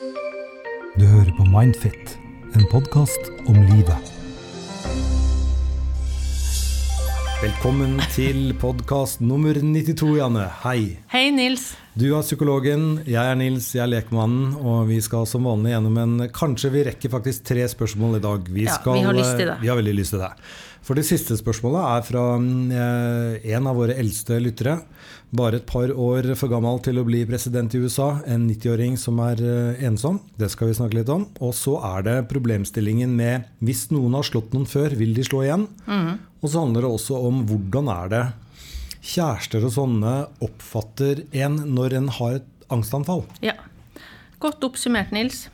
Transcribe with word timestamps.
Du 0.00 1.02
hører 1.04 1.28
på 1.36 1.44
Mindfit, 1.44 2.14
en 2.56 2.62
podkast 2.72 3.26
om 3.50 3.58
livet. 3.68 4.06
Velkommen 7.42 7.98
til 8.14 8.54
podkast 8.62 9.20
nummer 9.20 9.60
92, 9.60 10.14
Janne. 10.16 10.46
Hei. 10.62 10.96
Hei, 11.12 11.26
Nils. 11.36 11.74
Du 12.00 12.06
er 12.16 12.22
psykologen, 12.24 13.02
jeg 13.04 13.20
er 13.20 13.34
Nils, 13.36 13.66
jeg 13.74 13.82
er 13.84 13.90
lekmannen, 13.90 14.54
og 14.56 14.86
vi 14.88 15.02
skal 15.04 15.26
som 15.28 15.44
vanlig 15.44 15.74
gjennom 15.74 15.98
en 16.00 16.22
Kanskje 16.32 16.70
vi 16.72 16.84
rekker 16.86 17.12
faktisk 17.12 17.44
tre 17.50 17.66
spørsmål 17.68 18.16
i 18.16 18.20
dag. 18.24 18.46
Vi, 18.48 18.64
ja, 18.64 18.78
vi 18.86 19.02
har 19.04 19.16
lyst 19.18 19.34
til 19.36 19.50
det. 19.50 19.56
Vi 19.60 19.68
har 19.68 19.76
veldig 19.76 19.92
lyst 19.98 20.14
til 20.14 20.22
det. 20.22 20.30
For 20.86 20.96
det 20.96 21.04
siste 21.04 21.36
spørsmålet 21.36 21.82
er 21.90 22.06
fra 22.06 22.22
eh, 22.40 23.50
en 23.52 23.68
av 23.68 23.76
våre 23.76 23.98
eldste 24.00 24.38
lyttere. 24.40 24.78
Bare 25.36 25.60
et 25.60 25.68
par 25.68 25.92
år 25.92 26.30
for 26.40 26.48
gammel 26.48 26.80
til 26.86 27.02
å 27.02 27.04
bli 27.04 27.20
president 27.28 27.76
i 27.76 27.82
USA. 27.84 28.08
En 28.24 28.48
90-åring 28.48 28.96
som 28.96 29.20
er 29.26 29.44
eh, 29.44 29.84
ensom. 29.90 30.22
Det 30.40 30.48
skal 30.54 30.70
vi 30.70 30.78
snakke 30.80 31.02
litt 31.02 31.12
om. 31.12 31.28
Og 31.44 31.52
så 31.58 31.76
er 31.98 32.06
det 32.06 32.18
problemstillingen 32.32 33.12
med 33.12 33.50
hvis 33.60 33.90
noen 33.92 34.16
har 34.16 34.24
slått 34.24 34.56
noen 34.56 34.64
før, 34.70 34.96
vil 34.96 35.12
de 35.18 35.28
slå 35.28 35.44
igjen? 35.44 35.68
Mm. 35.84 36.14
Og 36.40 36.48
så 36.48 36.64
handler 36.64 36.86
det 36.86 36.94
også 36.96 37.20
om 37.28 37.44
hvordan 37.50 37.92
er 37.92 38.14
det 38.14 38.28
kjærester 39.00 39.64
og 39.66 39.74
sånne 39.74 40.14
oppfatter 40.44 41.24
en 41.42 41.62
når 41.76 41.96
en 42.00 42.12
har 42.20 42.40
et 42.40 42.68
angstanfall? 42.72 43.24
Ja. 43.44 43.56
Godt 44.40 44.64
oppsummert, 44.64 45.12
Nils. 45.12 45.48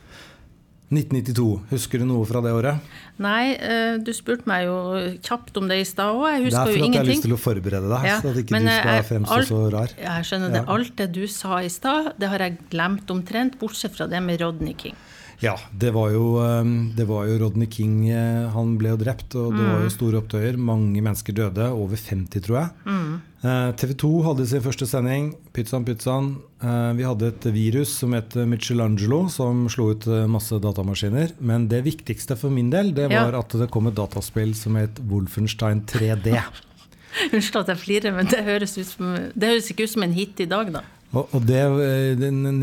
1992, 0.87 1.47
husker 1.73 1.99
du 1.99 2.07
noe 2.07 2.27
fra 2.31 2.39
det 2.45 2.53
året? 2.55 2.93
Nei, 3.19 3.57
eh, 3.59 3.97
du 3.99 4.13
spurte 4.15 4.47
meg 4.47 4.69
jo 4.69 4.77
kjapt 5.25 5.57
om 5.59 5.67
det 5.67 5.81
i 5.83 5.87
stad 5.89 6.15
òg. 6.15 6.29
Jeg 6.31 6.45
husker 6.45 6.71
jo 6.71 6.85
ingenting. 6.85 6.93
Det 6.93 6.93
er 6.93 6.93
for 6.93 6.93
at 6.93 6.95
jeg 6.95 7.03
har 7.03 7.11
lyst 7.11 7.27
til 7.27 7.35
å 7.35 7.41
forberede 7.43 7.91
deg, 7.91 8.07
ja, 8.07 8.19
så 8.23 8.31
at 8.31 8.39
ikke 8.45 8.61
du 8.61 8.69
skal 8.71 8.93
eh, 8.93 9.07
fremstå 9.09 9.41
så 9.49 9.59
rar. 9.75 9.95
Jeg 10.05 10.29
skjønner 10.31 10.55
det. 10.55 10.63
Alt 10.77 10.95
det 11.01 11.09
du 11.17 11.25
sa 11.33 11.59
i 11.59 11.73
stad, 11.73 12.13
det 12.23 12.31
har 12.31 12.47
jeg 12.47 12.59
glemt 12.71 13.11
omtrent, 13.11 13.59
bortsett 13.59 13.99
fra 13.99 14.07
det 14.13 14.23
med 14.23 14.39
Rodney 14.45 14.79
King. 14.79 14.95
Ja, 15.43 15.55
det 15.73 15.91
var, 15.93 16.11
jo, 16.15 16.37
um, 16.41 16.93
det 16.97 17.05
var, 17.09 17.27
jo, 17.29 17.37
Rodney 17.43 17.69
King 17.71 18.09
eh, 18.09 18.49
Han 18.55 18.77
ble 18.81 18.95
jo 18.95 19.01
drept, 19.01 19.35
og 19.37 19.53
det 19.53 19.65
var 19.65 19.83
jo 19.83 19.91
mm. 19.91 19.95
store 19.95 20.21
opptøyer. 20.23 20.57
Mange 20.57 21.03
mennesker 21.05 21.37
døde. 21.37 21.69
Over 21.77 22.01
50, 22.01 22.45
tror 22.47 22.59
jeg. 22.61 22.71
Mm. 22.89 23.11
Eh, 23.47 23.69
TV 23.77 23.93
2 24.01 24.13
hadde 24.31 24.47
sin 24.49 24.65
første 24.65 24.89
sending. 24.89 25.31
Pizzaen, 25.57 25.85
pizzaen. 25.89 26.31
Eh, 26.65 26.93
vi 26.97 27.05
hadde 27.09 27.31
et 27.35 27.49
virus 27.53 27.93
som 28.01 28.17
het 28.17 28.37
Michelangelo, 28.49 29.27
som 29.33 29.67
slo 29.73 29.91
ut 29.93 30.09
masse 30.33 30.57
datamaskiner. 30.63 31.37
Men 31.39 31.69
det 31.73 31.85
viktigste 31.87 32.39
for 32.41 32.55
min 32.55 32.73
del, 32.73 32.95
det 32.97 33.11
var 33.13 33.37
ja. 33.37 33.45
at 33.45 33.59
det 33.61 33.69
kom 33.75 33.91
et 33.91 33.99
dataspill 33.99 34.57
som 34.57 34.81
het 34.81 35.03
Wolfenstein 35.11 35.85
3D. 35.91 36.33
Unnskyld 37.33 37.63
at 37.63 37.73
jeg 37.73 37.81
flirer, 37.81 38.13
men 38.17 38.29
det 38.29 38.43
høres, 38.45 38.77
som, 38.91 39.15
det 39.33 39.53
høres 39.53 39.71
ikke 39.73 39.87
ut 39.87 39.93
som 39.95 40.05
en 40.05 40.17
hit 40.17 40.41
i 40.45 40.49
dag, 40.49 40.73
da. 40.73 40.83
Og, 41.15 41.29
og 41.31 41.45
det 41.47 41.63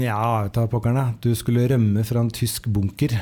Ja, 0.03 0.49
ta 0.53 0.65
pokkerne. 0.67 1.13
Du 1.23 1.31
skulle 1.37 1.67
rømme 1.69 2.03
fra 2.07 2.23
en 2.23 2.33
tysk 2.33 2.67
bunker 2.67 3.15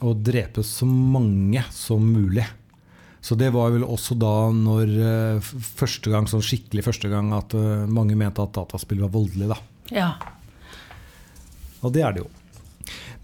og 0.00 0.24
drepe 0.24 0.64
så 0.64 0.88
mange 0.88 1.62
som 1.74 2.02
mulig. 2.02 2.46
Så 3.20 3.36
det 3.36 3.50
var 3.52 3.72
vel 3.74 3.84
også 3.84 4.16
da 4.16 4.32
når 4.54 4.92
eh, 4.96 5.48
første 5.76 6.12
gang, 6.12 6.28
sånn 6.30 6.44
skikkelig 6.44 6.86
første 6.86 7.10
gang 7.12 7.34
at 7.36 7.52
uh, 7.52 7.84
mange 7.84 8.16
mente 8.16 8.40
at 8.40 8.54
dataspill 8.56 9.02
var 9.04 9.12
voldelig, 9.12 9.50
da. 9.50 9.58
Ja. 9.92 10.10
Og 11.84 11.92
det 11.92 12.04
er 12.06 12.16
det 12.16 12.24
jo. 12.24 12.30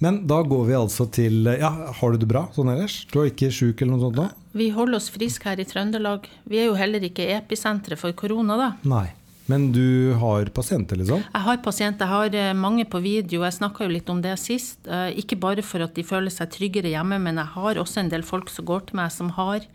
Men 0.04 0.20
da 0.28 0.42
går 0.44 0.66
vi 0.69 0.74
altså 0.77 1.06
til 1.08 1.48
Ja, 1.48 1.70
har 1.97 2.12
du 2.12 2.20
det 2.20 2.28
bra 2.28 2.42
sånn 2.52 2.69
ellers? 2.69 2.98
Du 3.08 3.22
er 3.22 3.30
ikke 3.30 3.48
sjuk 3.48 3.80
eller 3.80 3.94
noe 3.94 4.02
sånt 4.04 4.19
da? 4.19 4.27
Vi 4.56 4.69
holder 4.77 4.98
oss 4.98 5.08
friske 5.14 5.48
her 5.48 5.62
i 5.62 5.64
Trøndelag. 5.69 6.28
Vi 6.44 6.60
er 6.60 6.69
jo 6.69 6.77
heller 6.77 7.04
ikke 7.08 7.30
episenteret 7.38 8.00
for 8.00 8.12
korona, 8.16 8.58
da. 8.60 8.69
Nei. 8.84 9.06
Men 9.47 9.69
du 9.75 10.12
har 10.19 10.48
pasienter, 10.55 10.98
liksom? 10.98 11.22
Jeg 11.22 11.44
har 11.47 11.61
pasienter. 11.62 12.06
Jeg 12.06 12.12
har 12.12 12.34
eh, 12.50 12.56
mange 12.58 12.86
på 12.91 12.98
video. 13.05 13.44
Jeg 13.47 13.55
snakka 13.55 13.86
jo 13.86 13.94
litt 13.94 14.11
om 14.11 14.19
det 14.25 14.34
sist. 14.42 14.80
Eh, 14.91 15.12
ikke 15.22 15.38
bare 15.38 15.62
for 15.66 15.84
at 15.86 15.94
de 15.94 16.03
føler 16.06 16.34
seg 16.34 16.50
tryggere 16.55 16.91
hjemme, 16.91 17.20
men 17.22 17.38
jeg 17.38 17.55
har 17.55 17.78
også 17.83 18.03
en 18.03 18.11
del 18.11 18.27
folk 18.27 18.50
som 18.50 18.66
går 18.66 18.88
til 18.88 19.03
meg 19.03 19.14
som 19.14 19.33
har 19.38 19.66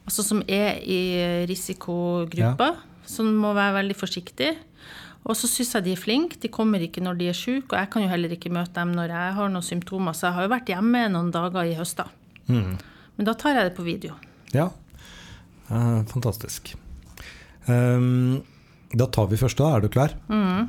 Altså 0.00 0.24
som 0.24 0.40
er 0.48 0.80
i 0.90 1.44
risikogruppa, 1.46 2.70
ja. 2.72 3.04
som 3.06 3.28
må 3.38 3.52
være 3.54 3.76
veldig 3.76 3.94
forsiktige. 3.94 4.56
Og 5.28 5.36
så 5.36 5.46
syns 5.50 5.74
jeg 5.76 5.84
de 5.84 5.92
er 5.94 6.00
flinke. 6.00 6.38
De 6.40 6.48
kommer 6.50 6.82
ikke 6.82 7.02
når 7.04 7.18
de 7.20 7.28
er 7.30 7.36
syke, 7.36 7.68
og 7.68 7.76
jeg 7.78 7.90
kan 7.92 8.02
jo 8.02 8.10
heller 8.10 8.32
ikke 8.34 8.52
møte 8.52 8.74
dem 8.80 8.94
når 8.96 9.12
jeg 9.12 9.34
har 9.36 9.52
noen 9.52 9.66
symptomer. 9.66 10.16
Så 10.16 10.26
jeg 10.26 10.38
har 10.38 10.46
jo 10.48 10.52
vært 10.54 10.72
hjemme 10.72 11.04
noen 11.12 11.28
dager 11.34 11.68
i 11.68 11.76
høst, 11.78 12.00
da. 12.00 12.08
Mm. 12.48 12.78
Men 13.18 13.28
da 13.28 13.36
tar 13.38 13.58
jeg 13.58 13.68
det 13.68 13.76
på 13.76 13.86
video. 13.86 14.16
Ja, 14.56 14.70
uh, 15.68 16.00
fantastisk. 16.10 16.72
Um, 17.68 18.40
da 18.90 19.06
tar 19.06 19.30
vi 19.30 19.38
første, 19.38 19.62
da. 19.62 19.76
Er 19.76 19.84
du 19.84 19.90
klar? 19.92 20.16
Mm. 20.28 20.68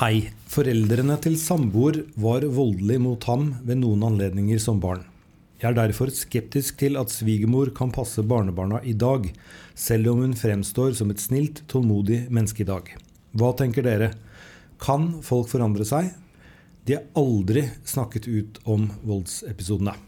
Hei. 0.00 0.28
Foreldrene 0.48 1.18
til 1.20 1.34
samboer 1.36 2.00
var 2.16 2.46
voldelig 2.56 2.96
mot 3.04 3.24
ham 3.28 3.50
ved 3.68 3.82
noen 3.82 4.06
anledninger 4.06 4.60
som 4.62 4.78
barn. 4.80 5.02
Jeg 5.60 5.72
er 5.72 5.76
derfor 5.76 6.08
skeptisk 6.14 6.78
til 6.80 6.96
at 6.96 7.12
svigermor 7.12 7.68
kan 7.76 7.92
passe 7.92 8.22
barnebarna 8.24 8.80
i 8.86 8.94
dag, 8.96 9.26
selv 9.76 10.14
om 10.14 10.22
hun 10.24 10.32
fremstår 10.38 10.96
som 10.96 11.12
et 11.12 11.20
snilt, 11.20 11.64
tålmodig 11.68 12.24
menneske 12.32 12.64
i 12.64 12.68
dag. 12.68 12.88
Hva 13.36 13.52
tenker 13.58 13.84
dere? 13.84 14.12
Kan 14.80 15.18
folk 15.26 15.50
forandre 15.52 15.84
seg? 15.84 16.14
De 16.88 16.96
har 16.96 17.04
aldri 17.18 17.66
snakket 17.84 18.30
ut 18.30 18.62
om 18.64 18.88
voldsepisodene. 19.04 19.98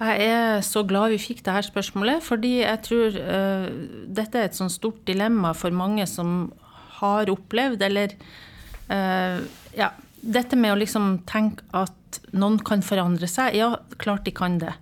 Jeg 0.00 0.26
er 0.26 0.62
så 0.66 0.82
glad 0.88 1.12
vi 1.12 1.20
fikk 1.20 1.44
dette 1.46 1.68
spørsmålet, 1.68 2.22
fordi 2.24 2.56
jeg 2.62 2.80
tror 2.86 3.18
uh, 3.18 3.66
dette 4.08 4.40
er 4.40 4.48
et 4.48 4.56
sånn 4.58 4.72
stort 4.72 5.02
dilemma 5.06 5.52
for 5.54 5.74
mange 5.74 6.06
som 6.10 6.50
har 7.02 7.30
opplevd, 7.30 7.84
eller 7.86 8.16
uh, 8.90 9.42
Ja, 9.76 9.92
dette 10.22 10.58
med 10.58 10.74
å 10.74 10.80
liksom 10.80 11.22
tenke 11.28 11.64
at 11.76 12.20
noen 12.36 12.58
kan 12.64 12.82
forandre 12.84 13.28
seg. 13.30 13.56
Ja, 13.56 13.76
klart 14.00 14.26
de 14.26 14.34
kan 14.34 14.58
det. 14.60 14.74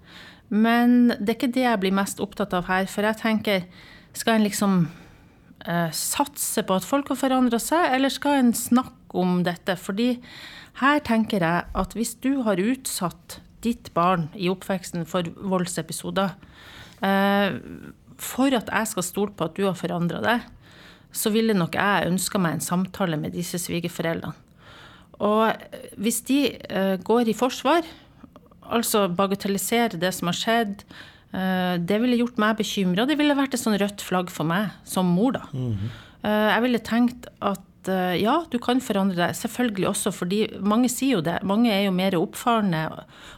Men 0.50 1.12
det 1.18 1.28
er 1.28 1.36
ikke 1.38 1.54
det 1.54 1.66
jeg 1.66 1.82
blir 1.84 1.94
mest 1.94 2.20
opptatt 2.22 2.54
av 2.56 2.66
her. 2.70 2.88
For 2.90 3.06
jeg 3.06 3.20
tenker, 3.20 3.68
skal 4.16 4.38
en 4.38 4.46
liksom 4.46 4.80
uh, 5.68 5.90
satse 5.94 6.64
på 6.66 6.80
at 6.80 6.86
folk 6.86 7.12
har 7.12 7.20
forandra 7.20 7.60
seg, 7.62 7.92
eller 7.94 8.12
skal 8.12 8.40
en 8.40 8.56
snakke 8.56 9.14
om 9.20 9.40
dette? 9.46 9.78
Fordi 9.78 10.16
her 10.82 11.04
tenker 11.06 11.44
jeg 11.44 11.70
at 11.84 11.96
hvis 11.96 12.16
du 12.24 12.42
har 12.46 12.60
utsatt 12.62 13.40
ditt 13.64 13.92
barn 13.96 14.28
i 14.34 14.50
oppveksten 14.52 15.06
for 15.08 15.26
voldsepisoder. 15.36 16.34
Eh, 17.04 17.58
for 18.20 18.56
at 18.56 18.68
jeg 18.68 18.90
skal 18.90 19.06
stole 19.06 19.36
på 19.36 19.48
at 19.48 19.56
du 19.56 19.64
har 19.66 19.78
forandra 19.78 20.20
deg, 20.24 20.48
så 21.10 21.32
ville 21.34 21.56
nok 21.56 21.74
jeg 21.74 22.10
ønska 22.10 22.38
meg 22.38 22.58
en 22.58 22.64
samtale 22.64 23.18
med 23.18 23.34
disse 23.34 23.58
svigerforeldrene. 23.58 24.36
Og 25.20 25.52
hvis 26.00 26.22
de 26.28 26.40
eh, 26.56 26.96
går 27.04 27.28
i 27.28 27.36
forsvar, 27.36 27.84
altså 28.64 29.04
bagatelliserer 29.12 29.98
det 30.00 30.12
som 30.16 30.30
har 30.30 30.38
skjedd, 30.38 30.84
eh, 31.36 31.74
det 31.76 31.98
ville 32.00 32.20
gjort 32.22 32.40
meg 32.40 32.60
bekymra. 32.60 33.04
Det 33.08 33.18
ville 33.20 33.36
vært 33.36 33.56
et 33.56 33.60
sånn 33.60 33.76
rødt 33.80 34.04
flagg 34.04 34.32
for 34.32 34.48
meg 34.48 34.70
som 34.88 35.10
mor, 35.12 35.36
da. 35.36 35.44
Mm 35.52 35.74
-hmm. 35.74 36.06
Jeg 36.20 36.62
ville 36.62 36.78
tenkt 36.78 37.26
at 37.40 37.60
Eh, 37.88 38.16
ja, 38.20 38.34
du 38.50 38.58
kan 38.60 38.80
forandre 38.84 39.16
deg. 39.18 39.36
Selvfølgelig 39.38 39.88
også 39.88 40.12
fordi 40.12 40.42
mange 40.60 40.90
sier 40.92 41.18
jo 41.18 41.22
det. 41.24 41.38
Mange 41.48 41.72
er 41.72 41.86
jo 41.86 41.94
mer 41.96 42.16
oppfarende 42.18 42.82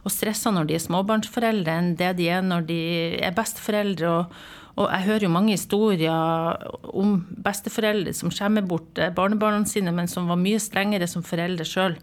og 0.02 0.10
stressa 0.10 0.50
når 0.54 0.70
de 0.70 0.78
er 0.78 0.82
småbarnsforeldre, 0.82 1.76
enn 1.78 1.94
det 2.00 2.16
de 2.18 2.26
er 2.32 2.42
når 2.46 2.66
de 2.70 2.80
er 3.22 3.36
besteforeldre. 3.36 4.10
Og, 4.10 4.34
og 4.82 4.88
jeg 4.88 5.06
hører 5.06 5.26
jo 5.28 5.34
mange 5.36 5.54
historier 5.54 6.66
om 6.90 7.20
besteforeldre 7.44 8.14
som 8.16 8.34
skjemmer 8.34 8.66
bort 8.66 8.98
eh, 8.98 9.14
barnebarna 9.14 9.62
sine, 9.68 9.94
men 9.94 10.10
som 10.10 10.26
var 10.30 10.40
mye 10.40 10.60
strengere 10.62 11.06
som 11.10 11.26
foreldre 11.26 11.68
sjøl. 11.68 11.96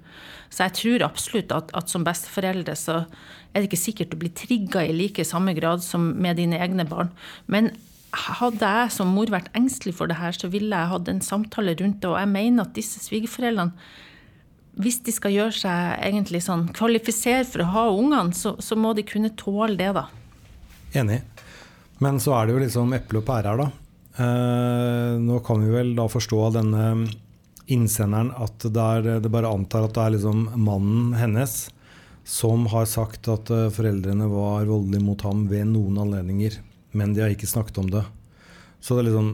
Så 0.49 0.65
jeg 0.65 0.77
tror 0.79 1.09
absolutt 1.09 1.51
at, 1.53 1.75
at, 1.77 1.91
som 1.91 2.07
besteforeldre 2.07 2.77
så 2.79 3.03
er 3.49 3.61
det 3.61 3.67
ikke 3.67 3.81
sikkert 3.81 4.11
du 4.13 4.19
blir 4.21 4.33
trigga 4.37 4.85
i 4.85 4.95
like 4.95 5.25
samme 5.25 5.55
grad 5.57 5.83
som 5.83 6.13
med 6.21 6.39
dine 6.39 6.57
egne 6.61 6.85
barn. 6.87 7.11
Men 7.51 7.73
hadde 8.15 8.65
jeg 8.65 8.93
som 8.95 9.11
mor 9.13 9.29
vært 9.31 9.51
engstelig 9.57 9.95
for 9.99 10.09
det 10.09 10.17
her, 10.19 10.33
så 10.35 10.49
ville 10.51 10.75
jeg 10.75 10.91
hatt 10.91 11.09
en 11.11 11.21
samtale 11.23 11.75
rundt 11.79 12.01
det. 12.01 12.09
Og 12.09 12.17
jeg 12.17 12.31
mener 12.31 12.65
at 12.65 12.75
disse 12.77 13.01
svigerforeldrene, 13.03 13.75
hvis 14.79 15.01
de 15.03 15.11
skal 15.11 15.33
gjøre 15.35 15.55
seg 15.57 16.05
egentlig 16.07 16.41
sånn 16.45 16.69
kvalifisere 16.75 17.43
for 17.47 17.65
å 17.65 17.71
ha 17.73 17.85
ungene, 17.91 18.35
så, 18.37 18.55
så, 18.63 18.77
må 18.79 18.93
de 18.95 19.03
kunne 19.07 19.33
tåle 19.37 19.75
det, 19.79 19.91
da. 19.97 20.05
Enig. 20.97 21.19
Men 21.99 22.21
så 22.23 22.37
er 22.37 22.47
det 22.47 22.55
jo 22.55 22.61
liksom 22.63 22.93
eple 22.95 23.21
og 23.21 23.27
pære 23.27 23.51
her, 23.51 23.65
da. 23.65 23.71
Eh, 24.19 25.17
nå 25.21 25.41
kan 25.45 25.61
vi 25.63 25.73
vel 25.73 25.91
da 25.97 26.07
forstå 26.11 26.39
av 26.47 26.55
denne 26.55 26.85
innsenderen 27.69 28.31
at 28.41 28.63
det, 28.65 28.85
er, 28.85 29.19
det 29.21 29.31
bare 29.31 29.51
antar 29.51 29.85
at 29.85 29.93
det 29.97 30.05
er 30.05 30.15
liksom 30.15 30.47
mannen 30.57 31.11
hennes 31.19 31.59
som 32.29 32.65
har 32.71 32.87
sagt 32.89 33.29
at 33.31 33.51
eh, 33.53 33.69
foreldrene 33.73 34.27
var 34.31 34.67
voldelige 34.69 35.05
mot 35.05 35.21
ham 35.27 35.45
ved 35.51 35.69
noen 35.69 36.01
anledninger 36.05 36.57
men 36.91 37.13
de 37.13 37.23
har 37.23 37.33
ikke 37.33 37.49
snakket 37.49 37.77
om 37.81 37.89
det. 37.91 38.03
Så 38.79 38.95
det 38.95 39.03
er 39.03 39.09
liksom 39.09 39.29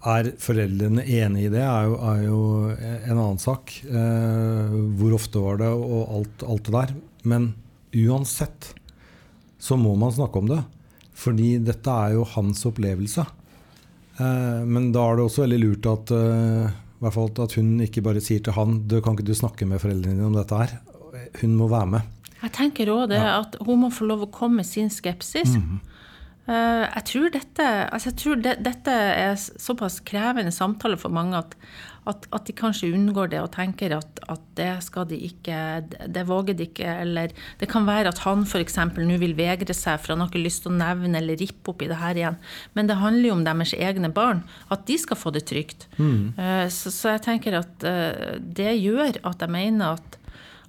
Er 0.00 0.30
foreldrene 0.40 1.02
enig 1.04 1.42
i 1.44 1.48
det, 1.52 1.60
er 1.60 1.88
jo, 1.90 1.96
er 2.08 2.20
jo 2.24 2.36
en 2.72 3.18
annen 3.18 3.40
sak. 3.40 3.74
Eh, 3.84 4.76
hvor 4.96 5.12
ofte 5.12 5.42
var 5.44 5.58
det, 5.60 5.68
og 5.68 6.14
alt, 6.16 6.44
alt, 6.46 6.62
det 6.64 6.72
der. 6.72 6.94
Men 7.28 7.50
uansett 7.92 8.70
så 9.60 9.76
må 9.76 9.92
man 10.00 10.14
snakke 10.16 10.40
om 10.40 10.48
det. 10.48 10.62
Fordi 11.12 11.58
dette 11.60 11.92
er 11.92 12.14
jo 12.16 12.24
hans 12.32 12.64
opplevelse. 12.64 13.26
Eh, 14.16 14.62
men 14.64 14.88
da 14.96 15.04
er 15.04 15.20
det 15.20 15.26
også 15.26 15.44
veldig 15.44 15.60
lurt 15.66 15.90
at, 15.92 16.14
eh, 16.16 17.20
at 17.44 17.58
hun 17.60 17.76
ikke 17.84 18.06
bare 18.08 18.24
sier 18.24 18.40
til 18.40 18.56
han 18.56 18.80
du 18.88 19.02
kan 19.04 19.18
ikke 19.18 19.28
du 19.28 19.36
snakke 19.36 19.68
med 19.68 19.84
foreldrene 19.84 20.16
dine 20.16 20.32
om 20.32 20.40
dette 20.40 20.64
her. 20.64 20.78
hun 21.42 21.60
må 21.60 21.68
være 21.68 21.92
med. 21.98 22.18
Jeg 22.40 22.52
tenker 22.56 22.88
òg 22.88 23.10
det, 23.12 23.20
ja. 23.20 23.40
at 23.42 23.56
hun 23.66 23.82
må 23.84 23.90
få 23.92 24.08
lov 24.08 24.24
å 24.24 24.32
komme 24.32 24.62
med 24.62 24.66
sin 24.66 24.88
skepsis. 24.88 25.52
Mm 25.52 25.62
-hmm. 25.62 25.78
Jeg 26.48 27.04
tror, 27.06 27.28
dette, 27.30 27.64
altså 27.94 28.10
jeg 28.10 28.18
tror 28.18 28.40
det, 28.42 28.56
dette 28.64 28.90
er 28.90 29.36
såpass 29.38 30.00
krevende 30.02 30.50
samtale 30.50 30.96
for 30.98 31.12
mange 31.14 31.38
at, 31.38 31.52
at, 32.10 32.24
at, 32.32 32.46
de 32.48 32.54
kanskje 32.56 32.88
unngår 32.96 33.30
det 33.30 33.42
og 33.44 33.52
tenker 33.54 33.92
at, 33.94 34.22
at, 34.26 34.42
det 34.58 34.70
skal 34.82 35.06
de 35.06 35.18
ikke, 35.28 35.58
det 36.10 36.24
våger 36.26 36.56
de 36.58 36.66
ikke. 36.66 36.88
Eller 37.04 37.34
det 37.60 37.68
kan 37.70 37.86
være 37.86 38.10
at 38.10 38.22
han 38.24 38.42
f.eks. 38.48 38.80
nå 38.98 39.20
vil 39.22 39.36
vegre 39.38 39.76
seg 39.76 40.00
for 40.00 40.16
han 40.16 40.24
har 40.24 40.32
ikke 40.32 40.42
lyst 40.42 40.64
til 40.64 40.72
å 40.72 40.80
nevne 40.80 41.20
eller 41.20 41.38
rippe 41.38 41.70
opp 41.70 41.84
i 41.86 41.90
det 41.92 42.00
her 42.00 42.18
igjen. 42.18 42.40
Men 42.74 42.90
det 42.90 42.98
handler 42.98 43.30
jo 43.30 43.36
om 43.36 43.46
deres 43.46 43.76
egne 43.78 44.10
barn, 44.10 44.42
at 44.74 44.88
de 44.90 44.98
skal 44.98 45.20
få 45.20 45.30
det 45.36 45.46
trygt. 45.52 45.86
Mm. 46.00 46.34
Så, 46.72 46.90
så, 46.90 47.14
jeg 47.14 47.26
tenker 47.28 47.60
at 47.60 47.86
det 48.40 48.72
gjør 48.80 49.20
at 49.22 49.44
jeg 49.44 49.54
mener 49.54 50.00
at 50.00 50.18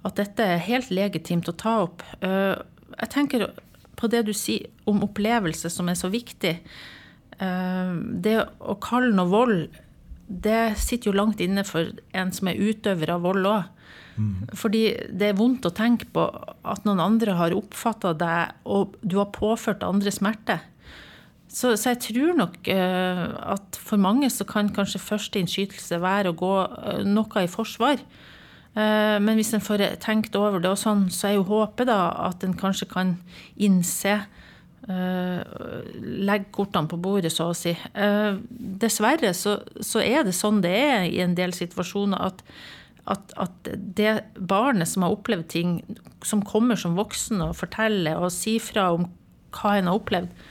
at 0.06 0.18
dette 0.18 0.46
er 0.54 0.64
helt 0.66 0.90
legitimt 0.94 1.48
å 1.50 1.56
ta 1.58 1.76
opp. 1.84 2.02
Eh, 2.20 2.54
jeg 2.98 3.12
tenker 3.14 3.46
på 3.98 4.10
det 4.12 4.24
du 4.28 4.32
sier 4.36 4.70
om 4.88 5.02
opplevelse, 5.06 5.70
som 5.70 5.90
er 5.90 5.98
så 5.98 6.10
viktig. 6.12 6.56
Eh, 7.38 7.92
det 8.24 8.38
å 8.60 8.78
kalle 8.82 9.14
noe 9.16 9.30
vold, 9.32 9.78
det 10.26 10.74
sitter 10.80 11.10
jo 11.10 11.18
langt 11.18 11.42
inne 11.44 11.64
for 11.68 11.92
en 12.16 12.32
som 12.32 12.50
er 12.50 12.60
utøver 12.60 13.12
av 13.12 13.24
vold 13.26 13.48
òg. 13.50 13.70
Mm. 14.16 14.48
Fordi 14.58 14.82
det 15.08 15.30
er 15.30 15.38
vondt 15.38 15.66
å 15.68 15.74
tenke 15.74 16.08
på 16.12 16.24
at 16.68 16.84
noen 16.88 17.00
andre 17.02 17.36
har 17.38 17.56
oppfatta 17.56 18.12
deg, 18.16 18.52
og 18.64 18.96
du 19.00 19.18
har 19.20 19.32
påført 19.34 19.84
andre 19.86 20.12
smerte. 20.12 20.58
Så, 21.52 21.74
så, 21.76 21.92
jeg 21.92 22.00
tror 22.06 22.36
nok 22.38 22.54
uh, 22.72 23.24
at 23.52 23.76
for 23.76 24.00
mange 24.00 24.30
så 24.32 24.46
kan 24.48 24.70
kanskje 24.72 25.02
første 25.04 25.40
innskytelse 25.40 25.98
være 26.00 26.32
å 26.32 26.38
gå 26.38 26.52
uh, 26.64 27.02
noe 27.04 27.44
i 27.44 27.50
forsvar. 27.50 28.00
Eh, 28.72 29.18
men 29.20 29.36
hvis 29.36 29.52
en 29.52 29.64
får 29.64 29.84
tenkt 30.00 30.36
over 30.38 30.62
det, 30.62 30.70
og 30.72 30.80
sånn, 30.80 31.08
så 31.12 31.28
er 31.28 31.36
jo 31.36 31.48
håpet 31.50 31.90
da 31.90 32.06
at 32.30 32.44
en 32.46 32.56
kanskje 32.56 32.88
kan 32.88 33.16
innse 33.60 34.14
eh, 34.88 35.40
Legge 36.00 36.48
kortene 36.56 36.88
på 36.88 37.00
bordet, 37.02 37.34
så 37.34 37.50
å 37.50 37.56
si. 37.56 37.74
Eh, 37.76 38.38
dessverre 38.82 39.34
så, 39.36 39.58
så 39.84 40.00
er 40.04 40.24
det 40.26 40.36
sånn 40.38 40.62
det 40.64 40.72
er 40.72 41.04
i 41.10 41.20
en 41.24 41.36
del 41.38 41.52
situasjoner 41.56 42.24
at, 42.30 42.40
at, 43.12 43.36
at, 43.36 43.72
det 43.76 44.22
barnet 44.38 44.88
som 44.88 45.04
har 45.04 45.18
opplevd 45.18 45.50
ting, 45.52 45.78
som 46.24 46.44
kommer 46.46 46.78
som 46.80 46.96
voksen 46.96 47.44
og 47.44 47.58
forteller 47.60 48.20
og 48.22 48.32
sier 48.32 48.62
fra 48.62 48.92
om 48.96 49.10
hva 49.52 49.76
en 49.76 49.90
har 49.90 50.00
opplevd, 50.00 50.44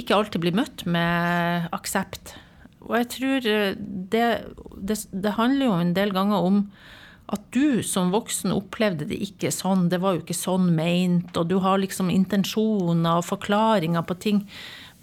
ikke 0.00 0.14
alltid 0.16 0.42
blir 0.42 0.58
møtt 0.58 0.86
med 0.90 1.70
aksept. 1.74 2.34
Og 2.86 2.96
jeg 2.96 3.08
tror 3.14 3.44
det, 3.44 4.26
det, 4.74 4.96
det 5.10 5.36
handler 5.36 5.66
jo 5.66 5.76
en 5.78 5.92
del 5.94 6.14
ganger 6.14 6.46
om 6.46 6.64
at 7.30 7.42
du 7.54 7.82
som 7.86 8.10
voksen 8.10 8.50
opplevde 8.54 9.06
det 9.06 9.20
ikke 9.22 9.52
sånn, 9.54 9.88
det 9.92 10.00
var 10.02 10.16
jo 10.16 10.24
ikke 10.24 10.34
sånn 10.34 10.72
meint, 10.74 11.36
og 11.38 11.50
du 11.50 11.60
har 11.62 11.78
liksom 11.78 12.10
intensjoner 12.10 13.20
og 13.20 13.28
forklaringer 13.28 14.02
på 14.06 14.16
ting. 14.18 14.40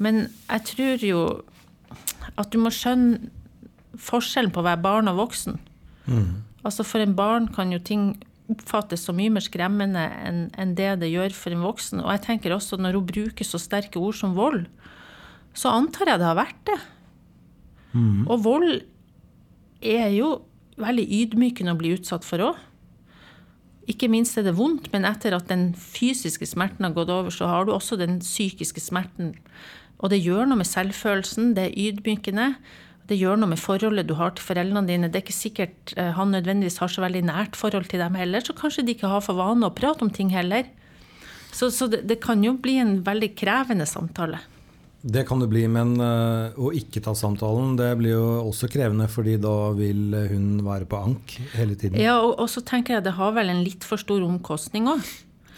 Men 0.04 0.28
jeg 0.50 0.66
tror 0.74 1.06
jo 1.08 1.22
at 2.38 2.52
du 2.52 2.60
må 2.62 2.72
skjønne 2.74 3.32
forskjellen 3.98 4.52
på 4.54 4.62
å 4.62 4.68
være 4.68 4.84
barn 4.84 5.10
og 5.10 5.22
voksen. 5.24 5.56
Mm. 6.06 6.44
Altså 6.68 6.84
For 6.86 7.02
en 7.02 7.16
barn 7.18 7.48
kan 7.54 7.72
jo 7.72 7.80
ting 7.80 8.12
oppfattes 8.52 9.04
så 9.08 9.16
mye 9.16 9.32
mer 9.34 9.44
skremmende 9.44 10.04
enn 10.24 10.44
en 10.56 10.76
det 10.78 10.94
det 11.02 11.10
gjør 11.12 11.36
for 11.36 11.56
en 11.56 11.66
voksen. 11.66 12.04
Og 12.04 12.12
jeg 12.14 12.24
tenker 12.28 12.56
også 12.56 12.80
når 12.80 13.00
hun 13.00 13.08
bruker 13.10 13.48
så 13.48 13.60
sterke 13.60 14.00
ord 14.00 14.20
som 14.20 14.36
vold, 14.38 14.66
så 15.58 15.74
antar 15.74 16.12
jeg 16.12 16.22
det 16.22 16.30
har 16.30 16.38
vært 16.38 16.62
det. 16.70 16.78
Mm. 17.96 18.28
Og 18.28 18.44
vold 18.46 18.70
er 19.82 20.12
jo 20.16 20.30
veldig 20.82 21.06
ydmykende 21.22 21.74
å 21.74 21.80
bli 21.80 21.94
utsatt 21.98 22.26
for 22.28 22.44
òg. 22.52 22.64
Ikke 23.88 24.10
minst 24.12 24.36
er 24.36 24.44
det 24.44 24.58
vondt, 24.58 24.90
men 24.92 25.08
etter 25.08 25.36
at 25.38 25.48
den 25.48 25.70
fysiske 25.80 26.48
smerten 26.50 26.84
har 26.84 26.96
gått 26.96 27.12
over, 27.14 27.32
så 27.32 27.48
har 27.48 27.66
du 27.66 27.72
også 27.72 27.96
den 28.00 28.20
psykiske 28.20 28.84
smerten. 28.84 29.32
Og 30.04 30.12
det 30.12 30.20
gjør 30.20 30.50
noe 30.50 30.60
med 30.60 30.68
selvfølelsen, 30.68 31.54
det 31.56 31.70
er 31.70 31.78
ydmykende. 31.88 32.50
Det 33.08 33.16
gjør 33.16 33.40
noe 33.40 33.54
med 33.54 33.62
forholdet 33.62 34.10
du 34.10 34.18
har 34.20 34.34
til 34.36 34.44
foreldrene 34.44 34.90
dine. 34.90 35.08
Det 35.08 35.22
er 35.22 35.24
ikke 35.24 35.38
sikkert 35.38 35.94
eh, 35.96 36.12
han 36.18 36.36
nødvendigvis 36.36 36.82
har 36.84 36.92
så 36.92 37.06
veldig 37.06 37.24
nært 37.30 37.56
forhold 37.56 37.88
til 37.88 38.04
dem 38.04 38.20
heller, 38.20 38.44
så 38.44 38.56
kanskje 38.58 38.84
de 38.84 38.98
ikke 38.98 39.12
har 39.14 39.24
for 39.24 39.40
vane 39.40 39.70
å 39.70 39.74
prate 39.74 40.04
om 40.04 40.12
ting 40.12 40.34
heller. 40.36 40.68
Så, 41.56 41.72
så 41.72 41.88
det, 41.88 42.04
det 42.10 42.20
kan 42.22 42.44
jo 42.44 42.58
bli 42.60 42.76
en 42.84 43.00
veldig 43.08 43.32
krevende 43.40 43.88
samtale. 43.88 44.44
Det 45.02 45.24
kan 45.30 45.40
det 45.40 45.48
bli, 45.52 45.64
men 45.70 45.94
uh, 46.02 46.56
å 46.58 46.72
ikke 46.76 47.04
ta 47.06 47.14
samtalen 47.16 47.76
det 47.78 47.92
blir 48.00 48.16
jo 48.16 48.26
også 48.48 48.70
krevende, 48.72 49.06
fordi 49.12 49.36
da 49.42 49.72
vil 49.78 50.16
hun 50.32 50.48
være 50.66 50.88
på 50.90 51.02
ank 51.10 51.36
hele 51.54 51.78
tiden. 51.78 52.00
Ja, 52.02 52.18
og, 52.24 52.34
og 52.42 52.50
så 52.50 52.64
tenker 52.66 52.98
jeg 52.98 53.06
det 53.06 53.18
har 53.20 53.36
vel 53.38 53.54
en 53.54 53.62
litt 53.66 53.86
for 53.86 54.02
stor 54.02 54.26
omkostning 54.26 54.90
òg. 54.90 55.06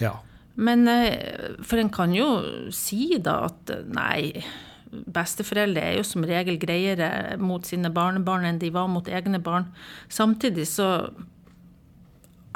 Ja. 0.03 0.18
Men 0.59 0.83
uh, 0.91 1.56
For 1.63 1.80
en 1.80 1.91
kan 1.94 2.12
jo 2.15 2.27
si 2.75 3.15
da 3.24 3.45
at 3.47 3.74
nei, 3.88 4.44
besteforeldre 4.89 5.88
er 5.88 5.97
jo 6.00 6.06
som 6.07 6.27
regel 6.27 6.59
greiere 6.59 7.39
mot 7.39 7.65
sine 7.65 7.91
barnebarn 7.95 8.47
enn 8.50 8.62
de 8.62 8.74
var 8.75 8.91
mot 8.91 9.07
egne 9.07 9.39
barn. 9.44 9.69
Samtidig 10.12 10.68
så 10.68 10.89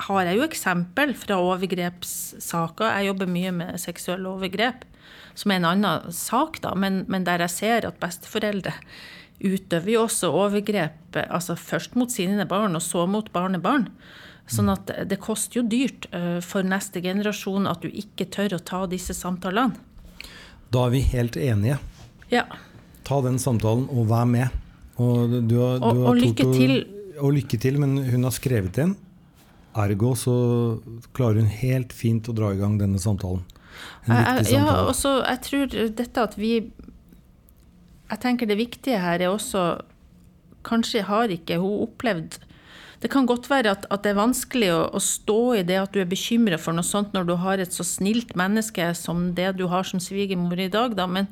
har 0.03 0.25
jeg 0.27 0.39
jo 0.39 0.47
eksempel 0.47 1.13
fra 1.15 1.38
overgrepssaker. 1.39 2.89
Jeg 2.97 3.12
jobber 3.12 3.30
mye 3.30 3.53
med 3.56 3.80
seksuelle 3.81 4.31
overgrep 4.33 4.83
som 5.35 5.51
er 5.51 5.62
en 5.62 5.69
annen 5.71 6.13
sak, 6.13 6.59
da, 6.63 6.74
men, 6.77 7.03
men 7.12 7.25
der 7.27 7.44
jeg 7.45 7.53
ser 7.53 7.88
at 7.89 8.00
besteforeldre 8.01 8.75
utøver 9.44 9.95
jo 9.95 10.03
også 10.06 10.30
overgrep 10.31 11.18
altså 11.25 11.56
først 11.59 11.97
mot 12.00 12.12
sine 12.12 12.45
barn, 12.50 12.77
og 12.77 12.83
så 12.85 13.06
mot 13.09 13.27
barnebarn. 13.33 13.89
Sånn 14.50 14.69
at 14.74 14.91
det 15.07 15.21
koster 15.24 15.62
jo 15.62 15.63
dyrt 15.68 16.09
eh, 16.12 16.39
for 16.44 16.68
neste 16.68 17.00
generasjon 17.03 17.68
at 17.69 17.83
du 17.83 17.88
ikke 17.88 18.27
tør 18.31 18.57
å 18.57 18.63
ta 18.63 18.83
disse 18.91 19.15
samtalene. 19.15 19.80
Da 20.74 20.88
er 20.88 20.94
vi 20.95 21.03
helt 21.13 21.38
enige. 21.38 21.77
Ja. 22.31 22.44
Ta 23.07 23.21
den 23.24 23.39
samtalen 23.39 23.85
og 23.94 24.09
vær 24.09 24.27
med. 24.27 24.51
Og, 24.97 25.31
du 25.47 25.57
har, 25.62 25.80
du 25.80 25.88
og, 25.88 26.03
og 26.12 26.19
lykke 26.19 26.47
til. 26.51 26.75
Og 27.21 27.35
lykke 27.38 27.59
til, 27.62 27.80
men 27.81 27.97
hun 28.09 28.27
har 28.27 28.35
skrevet 28.35 28.80
en. 28.83 28.95
Ergo 29.80 30.13
så 30.18 30.35
klarer 31.15 31.41
hun 31.41 31.50
helt 31.50 31.94
fint 31.95 32.27
å 32.30 32.35
dra 32.35 32.51
i 32.53 32.59
gang 32.59 32.75
denne 32.81 33.01
samtalen. 33.01 33.45
Jeg, 34.07 34.45
ja, 34.51 34.65
også, 34.83 35.19
jeg 35.23 35.41
tror 35.47 35.75
dette 35.97 36.23
at 36.23 36.33
vi 36.37 36.53
Jeg 38.11 38.19
tenker 38.21 38.49
det 38.49 38.57
viktige 38.59 38.99
her 38.99 39.21
er 39.21 39.31
også 39.31 39.81
Kanskje 40.63 41.05
har 41.07 41.31
ikke 41.31 41.59
hun 41.59 41.85
opplevd 41.87 42.39
det 43.03 43.09
kan 43.11 43.25
godt 43.27 43.49
være 43.51 43.73
at, 43.73 43.85
at 43.91 44.05
det 44.05 44.13
er 44.13 44.15
vanskelig 44.15 44.69
å, 44.71 44.83
å, 44.95 44.99
stå 45.03 45.39
i 45.59 45.63
det 45.67 45.75
at 45.75 45.91
du 45.91 45.99
er 45.99 46.07
bekymra 46.07 46.55
for 46.61 46.75
noe 46.75 46.87
sånt 46.87 47.11
når 47.15 47.25
du 47.27 47.33
har 47.41 47.59
et 47.59 47.75
så 47.75 47.83
snilt 47.83 48.31
menneske 48.39 48.85
som 48.95 49.33
det 49.35 49.49
du 49.59 49.65
har 49.71 49.83
som 49.87 49.99
svigermor 49.99 50.61
i 50.63 50.69
dag, 50.71 50.95
da. 50.95 51.03
Men, 51.11 51.27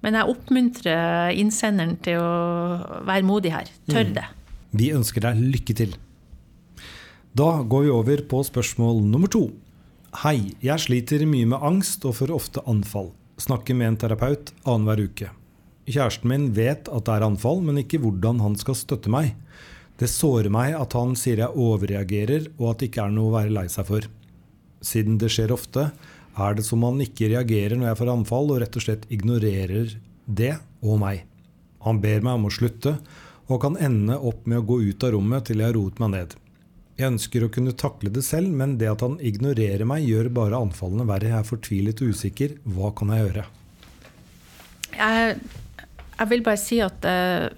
men, 0.00 0.16
jeg 0.16 0.32
oppmuntrer 0.32 1.36
innsenderen 1.36 1.98
til 2.06 2.16
å 2.16 3.02
være 3.04 3.28
modig 3.28 3.52
her. 3.52 3.68
Tør 3.90 4.08
mm. 4.08 4.14
det. 4.16 4.24
Vi 4.80 4.88
ønsker 4.96 5.26
deg 5.26 5.44
lykke 5.52 5.76
til. 5.82 5.92
Da 7.36 7.50
går 7.60 7.84
vi 7.84 7.92
over 7.92 8.24
på 8.32 8.40
spørsmål 8.48 9.04
nummer 9.04 9.28
to. 9.32 9.50
Hei, 10.12 10.52
jeg 10.60 10.76
sliter 10.76 11.22
mye 11.24 11.46
med 11.48 11.62
angst 11.64 12.02
og 12.04 12.18
får 12.18 12.30
ofte 12.34 12.62
anfall. 12.68 13.06
Snakker 13.40 13.72
med 13.72 13.86
en 13.86 13.94
terapeut 14.02 14.50
annenhver 14.68 15.00
uke. 15.08 15.30
Kjæresten 15.88 16.28
min 16.28 16.44
vet 16.52 16.90
at 16.92 17.06
det 17.06 17.14
er 17.14 17.24
anfall, 17.24 17.62
men 17.64 17.80
ikke 17.80 18.02
hvordan 18.02 18.42
han 18.44 18.58
skal 18.60 18.76
støtte 18.76 19.08
meg. 19.08 19.30
Det 19.96 20.10
sårer 20.12 20.52
meg 20.52 20.76
at 20.76 20.92
han 20.98 21.16
sier 21.16 21.40
jeg 21.40 21.56
overreagerer, 21.56 22.50
og 22.58 22.74
at 22.74 22.82
det 22.82 22.90
ikke 22.90 23.06
er 23.06 23.14
noe 23.16 23.30
å 23.30 23.34
være 23.38 23.54
lei 23.56 23.64
seg 23.72 23.88
for. 23.88 24.10
Siden 24.84 25.16
det 25.16 25.32
skjer 25.32 25.56
ofte, 25.56 25.88
er 26.36 26.60
det 26.60 26.66
som 26.68 26.84
han 26.84 27.00
ikke 27.00 27.32
reagerer 27.32 27.80
når 27.80 27.94
jeg 27.94 28.02
får 28.02 28.12
anfall, 28.18 28.52
og 28.52 28.60
rett 28.60 28.76
og 28.76 28.84
slett 28.84 29.08
ignorerer 29.08 29.96
det 30.28 30.58
og 30.84 31.00
meg. 31.06 31.24
Han 31.88 32.04
ber 32.04 32.20
meg 32.20 32.36
om 32.36 32.50
å 32.50 32.52
slutte, 32.52 32.98
og 33.48 33.64
kan 33.64 33.80
ende 33.80 34.20
opp 34.20 34.44
med 34.44 34.60
å 34.60 34.68
gå 34.74 34.82
ut 34.92 35.08
av 35.08 35.16
rommet 35.16 35.48
til 35.48 35.64
jeg 35.64 35.72
har 35.72 35.78
roet 35.80 36.04
meg 36.04 36.18
ned. 36.18 36.36
Jeg 36.98 37.08
ønsker 37.08 37.46
å 37.46 37.50
kunne 37.52 37.72
takle 37.72 38.12
det 38.12 38.22
selv, 38.26 38.52
men 38.52 38.76
det 38.80 38.90
at 38.90 39.02
han 39.04 39.16
ignorerer 39.24 39.86
meg, 39.88 40.04
gjør 40.04 40.28
bare 40.36 40.60
anfallene 40.60 41.06
verre. 41.08 41.30
Jeg 41.30 41.38
er 41.40 41.48
fortvilet 41.48 42.02
og 42.04 42.12
usikker. 42.12 42.58
Hva 42.68 42.92
kan 42.96 43.12
jeg 43.14 43.24
gjøre? 43.24 43.44
Jeg, 44.92 45.38
jeg 46.18 46.30
vil 46.34 46.44
bare 46.44 46.60
si 46.60 46.82
at 46.84 47.08
uh, 47.08 47.48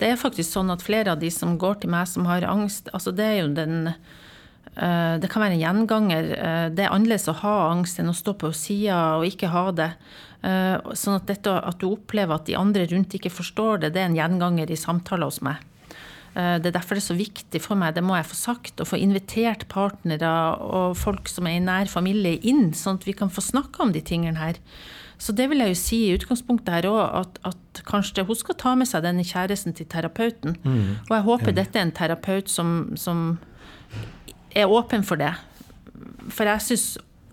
det 0.00 0.08
er 0.08 0.20
faktisk 0.20 0.56
sånn 0.56 0.72
at 0.72 0.84
flere 0.84 1.12
av 1.12 1.20
de 1.20 1.28
som 1.30 1.58
går 1.60 1.82
til 1.82 1.92
meg 1.92 2.08
som 2.08 2.24
har 2.30 2.46
angst, 2.48 2.88
altså 2.96 3.12
det 3.12 3.26
er 3.28 3.36
jo 3.42 3.50
den 3.54 3.92
uh, 3.92 5.14
Det 5.20 5.28
kan 5.30 5.44
være 5.44 5.58
en 5.58 5.62
gjenganger. 5.66 6.30
Uh, 6.32 6.66
det 6.72 6.86
er 6.86 6.96
annerledes 6.96 7.28
å 7.28 7.36
ha 7.44 7.54
angst 7.74 8.00
enn 8.00 8.08
å 8.08 8.16
stå 8.16 8.38
på 8.40 8.54
sida 8.56 9.18
og 9.18 9.28
ikke 9.28 9.52
ha 9.52 9.68
det. 9.72 9.92
Sånn 10.44 11.14
at 11.16 11.24
dette 11.24 11.48
at 11.56 11.78
du 11.80 11.86
opplever 11.88 12.36
at 12.36 12.44
de 12.44 12.52
andre 12.60 12.84
rundt 12.90 13.14
ikke 13.16 13.30
forstår 13.32 13.78
det, 13.80 13.94
det 13.94 14.02
er 14.02 14.10
en 14.10 14.18
gjenganger 14.18 14.68
i 14.68 14.76
samtaler 14.76 15.30
hos 15.30 15.38
meg. 15.40 15.62
Eh, 16.34 16.56
det 16.58 16.70
er 16.70 16.76
derfor 16.78 16.98
det 16.98 17.04
er 17.04 17.10
så 17.12 17.18
viktig 17.18 17.62
for 17.62 17.78
meg, 17.78 17.94
det 17.94 18.02
må 18.02 18.16
jeg 18.18 18.26
få 18.26 18.38
sagt, 18.38 18.82
å 18.82 18.88
få 18.88 18.98
invitert 18.98 19.68
partnere 19.70 20.32
og 20.58 20.98
folk 20.98 21.30
som 21.30 21.46
er 21.46 21.60
i 21.60 21.62
nær 21.62 21.90
familie 21.90 22.40
inn, 22.42 22.72
sånn 22.74 22.98
at 22.98 23.06
vi 23.06 23.14
kan 23.16 23.30
få 23.30 23.44
snakka 23.44 23.86
om 23.86 23.94
de 23.94 24.02
tingene 24.02 24.40
her. 24.40 24.58
Så 25.20 25.32
det 25.36 25.46
vil 25.50 25.62
jeg 25.62 25.70
jo 25.70 25.78
si 25.78 26.00
i 26.08 26.14
utgangspunktet 26.16 26.74
her 26.74 26.90
òg, 26.90 27.02
at, 27.22 27.38
at, 27.46 27.82
kanskje 27.86 28.24
hun 28.26 28.38
skal 28.38 28.58
ta 28.58 28.74
med 28.78 28.88
seg 28.90 29.04
denne 29.06 29.24
kjæresten 29.26 29.74
til 29.76 29.86
terapeuten. 29.90 30.56
Mm. 30.62 31.06
Og 31.06 31.14
jeg 31.14 31.26
håper 31.28 31.54
dette 31.54 31.78
er 31.78 31.86
en 31.86 31.94
terapeut 31.94 32.50
som, 32.50 32.74
som, 32.98 33.24
er 34.54 34.70
åpen 34.70 35.02
for 35.02 35.18
det. 35.18 35.32
for 36.30 36.46
jeg 36.46 36.62
syns 36.62 36.84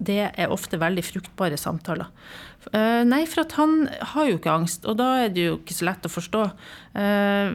det 0.01 0.31
er 0.33 0.49
ofte 0.49 0.79
veldig 0.81 1.03
fruktbare 1.05 1.57
samtaler. 1.61 2.09
Uh, 2.73 3.05
nei, 3.05 3.21
for 3.29 3.43
at 3.43 3.53
han 3.59 3.85
har 4.13 4.29
jo 4.29 4.39
ikke 4.39 4.53
angst, 4.53 4.87
og 4.89 4.97
da 4.97 5.11
er 5.25 5.29
det 5.33 5.45
jo 5.45 5.59
ikke 5.59 5.77
så 5.77 5.85
lett 5.91 6.07
å 6.07 6.13
forstå. 6.13 6.41
Uh, 6.97 7.53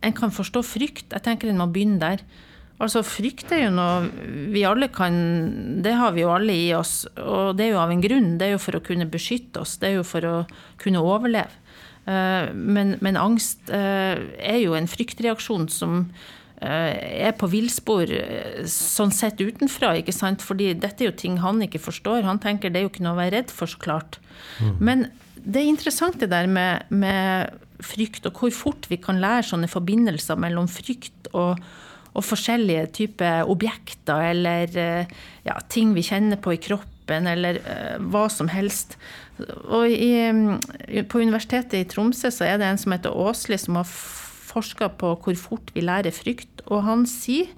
en 0.00 0.16
kan 0.16 0.32
forstå 0.32 0.62
frykt. 0.66 1.10
Jeg 1.12 1.24
tenker 1.26 1.50
en 1.50 1.60
må 1.60 1.68
begynne 1.72 2.00
der. 2.02 2.24
Altså, 2.80 3.02
Frykt 3.04 3.50
er 3.52 3.66
jo 3.66 3.72
noe 3.76 4.06
vi 4.54 4.62
alle 4.64 4.86
kan 4.88 5.12
Det 5.84 5.92
har 6.00 6.14
vi 6.16 6.22
jo 6.22 6.30
alle 6.32 6.54
i 6.56 6.70
oss. 6.72 7.04
Og 7.20 7.52
det 7.58 7.66
er 7.66 7.74
jo 7.74 7.82
av 7.82 7.92
en 7.92 8.00
grunn. 8.00 8.38
Det 8.40 8.48
er 8.48 8.54
jo 8.54 8.62
for 8.62 8.78
å 8.78 8.84
kunne 8.84 9.08
beskytte 9.10 9.60
oss. 9.60 9.76
Det 9.76 9.90
er 9.90 9.98
jo 9.98 10.06
for 10.08 10.24
å 10.24 10.36
kunne 10.80 11.04
overleve. 11.04 11.52
Men, 12.08 12.96
men 13.04 13.20
angst 13.20 13.68
er 13.70 14.56
jo 14.62 14.72
en 14.74 14.88
fryktreaksjon 14.88 15.68
som 15.70 16.06
Eh, 16.60 17.24
er 17.24 17.32
på 17.40 17.48
villspor 17.48 18.10
eh, 18.12 18.66
sånn 18.68 19.14
sett 19.16 19.40
utenfra. 19.40 19.94
ikke 19.96 20.12
sant? 20.12 20.44
Fordi 20.44 20.74
dette 20.76 21.04
er 21.04 21.08
jo 21.08 21.16
ting 21.16 21.38
han 21.40 21.62
ikke 21.64 21.80
forstår. 21.80 22.26
Han 22.28 22.40
tenker 22.42 22.68
det 22.68 22.82
er 22.82 22.84
jo 22.84 22.92
ikke 22.92 23.06
noe 23.06 23.16
å 23.16 23.20
være 23.22 23.38
redd 23.38 23.54
for, 23.54 23.70
så 23.70 23.80
klart. 23.80 24.18
Mm. 24.60 24.74
Men 24.76 25.06
det 25.40 25.62
er 25.62 25.70
interessant 25.70 26.20
det 26.20 26.28
der 26.28 26.50
med, 26.50 26.84
med, 26.92 27.56
frykt, 27.84 28.26
og 28.28 28.40
hvor 28.40 28.54
fort 28.54 28.88
vi 28.90 28.98
kan 29.02 29.20
lære 29.22 29.48
sånne 29.50 29.70
forbindelser 29.70 30.38
mellom 30.40 30.68
frykt 30.70 31.30
og, 31.32 31.60
og 32.14 32.26
forskjellige 32.26 32.86
typer 33.00 33.50
objekter 33.50 34.30
eller 34.32 34.78
eh, 34.78 35.18
ja, 35.46 35.58
ting 35.72 35.94
vi 35.96 36.06
kjenner 36.06 36.40
på 36.40 36.56
i 36.56 36.62
kroppen, 36.62 37.26
eller 37.26 37.58
uh, 37.64 37.96
hva 38.12 38.28
som 38.30 38.46
helst. 38.52 38.92
Og 39.66 39.90
i, 39.90 41.02
på 41.10 41.18
Universitetet 41.18 41.80
i 41.80 41.88
Tromsø 41.90 42.30
så 42.30 42.46
er 42.46 42.60
det 42.60 42.68
en 42.68 42.78
som 42.78 42.94
heter 42.94 43.16
Åsli, 43.18 43.58
som 43.58 43.80
har 43.80 43.88
forska 44.50 44.92
på 45.00 45.16
hvor 45.24 45.38
fort 45.38 45.72
vi 45.74 45.82
lærer 45.82 46.14
frykt, 46.14 46.62
og 46.68 46.84
han 46.86 47.02
sier 47.10 47.50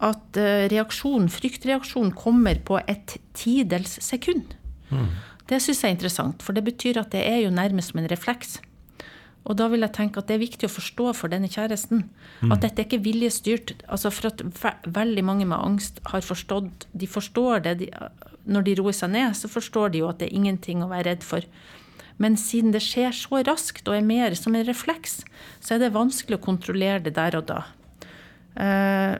at 0.00 0.38
eh, 0.40 0.66
reaksjon, 0.72 1.28
fryktreaksjon 1.32 2.14
kommer 2.16 2.60
på 2.64 2.78
et 2.88 3.18
tidels 3.36 3.98
sekund. 4.04 4.54
Mm. 4.88 5.10
Det 5.50 5.60
syns 5.60 5.82
jeg 5.82 5.90
er 5.90 5.96
interessant, 5.96 6.44
for 6.44 6.56
det 6.56 6.64
betyr 6.66 7.02
at 7.02 7.12
det 7.12 7.22
er 7.26 7.42
jo 7.44 7.52
nærmest 7.54 7.92
som 7.92 8.00
en 8.00 8.08
refleks. 8.10 8.58
Og 9.48 9.56
da 9.56 9.70
vil 9.72 9.82
jeg 9.82 9.94
tenke 9.96 10.20
at 10.20 10.28
det 10.28 10.36
er 10.36 10.42
viktig 10.42 10.68
å 10.68 10.72
forstå 10.72 11.12
for 11.16 11.32
denne 11.32 11.48
kjæresten 11.50 12.04
mm. 12.04 12.52
at 12.52 12.60
dette 12.64 12.82
er 12.82 12.88
ikke 12.88 13.02
viljestyrt. 13.06 13.72
Altså 13.88 14.12
for 14.12 14.30
at 14.30 14.44
veldig 14.84 15.24
mange 15.26 15.48
med 15.48 15.56
angst 15.56 16.02
har 16.12 16.24
forstått 16.24 16.86
De 16.92 17.08
forstår 17.08 17.64
det. 17.64 17.74
De, 17.80 17.88
når 18.44 18.68
de 18.68 18.76
roer 18.80 18.96
seg 18.96 19.14
ned, 19.14 19.32
så 19.38 19.48
forstår 19.50 19.94
de 19.94 20.02
jo 20.02 20.10
at 20.10 20.20
det 20.20 20.28
er 20.28 20.36
ingenting 20.36 20.84
å 20.84 20.90
være 20.92 21.08
redd 21.12 21.26
for. 21.26 21.46
Men 22.20 22.36
siden 22.36 22.74
det 22.74 22.82
skjer 22.84 23.14
så 23.16 23.40
raskt 23.48 23.88
og 23.88 23.96
er 23.96 24.04
mer 24.04 24.36
som 24.36 24.56
en 24.56 24.66
refleks, 24.66 25.22
så 25.64 25.76
er 25.76 25.86
det 25.86 25.94
vanskelig 25.96 26.36
å 26.36 26.44
kontrollere 26.44 27.00
det 27.06 27.14
der 27.16 27.38
og 27.38 27.46
da. 27.48 27.62
Uh, 28.60 29.16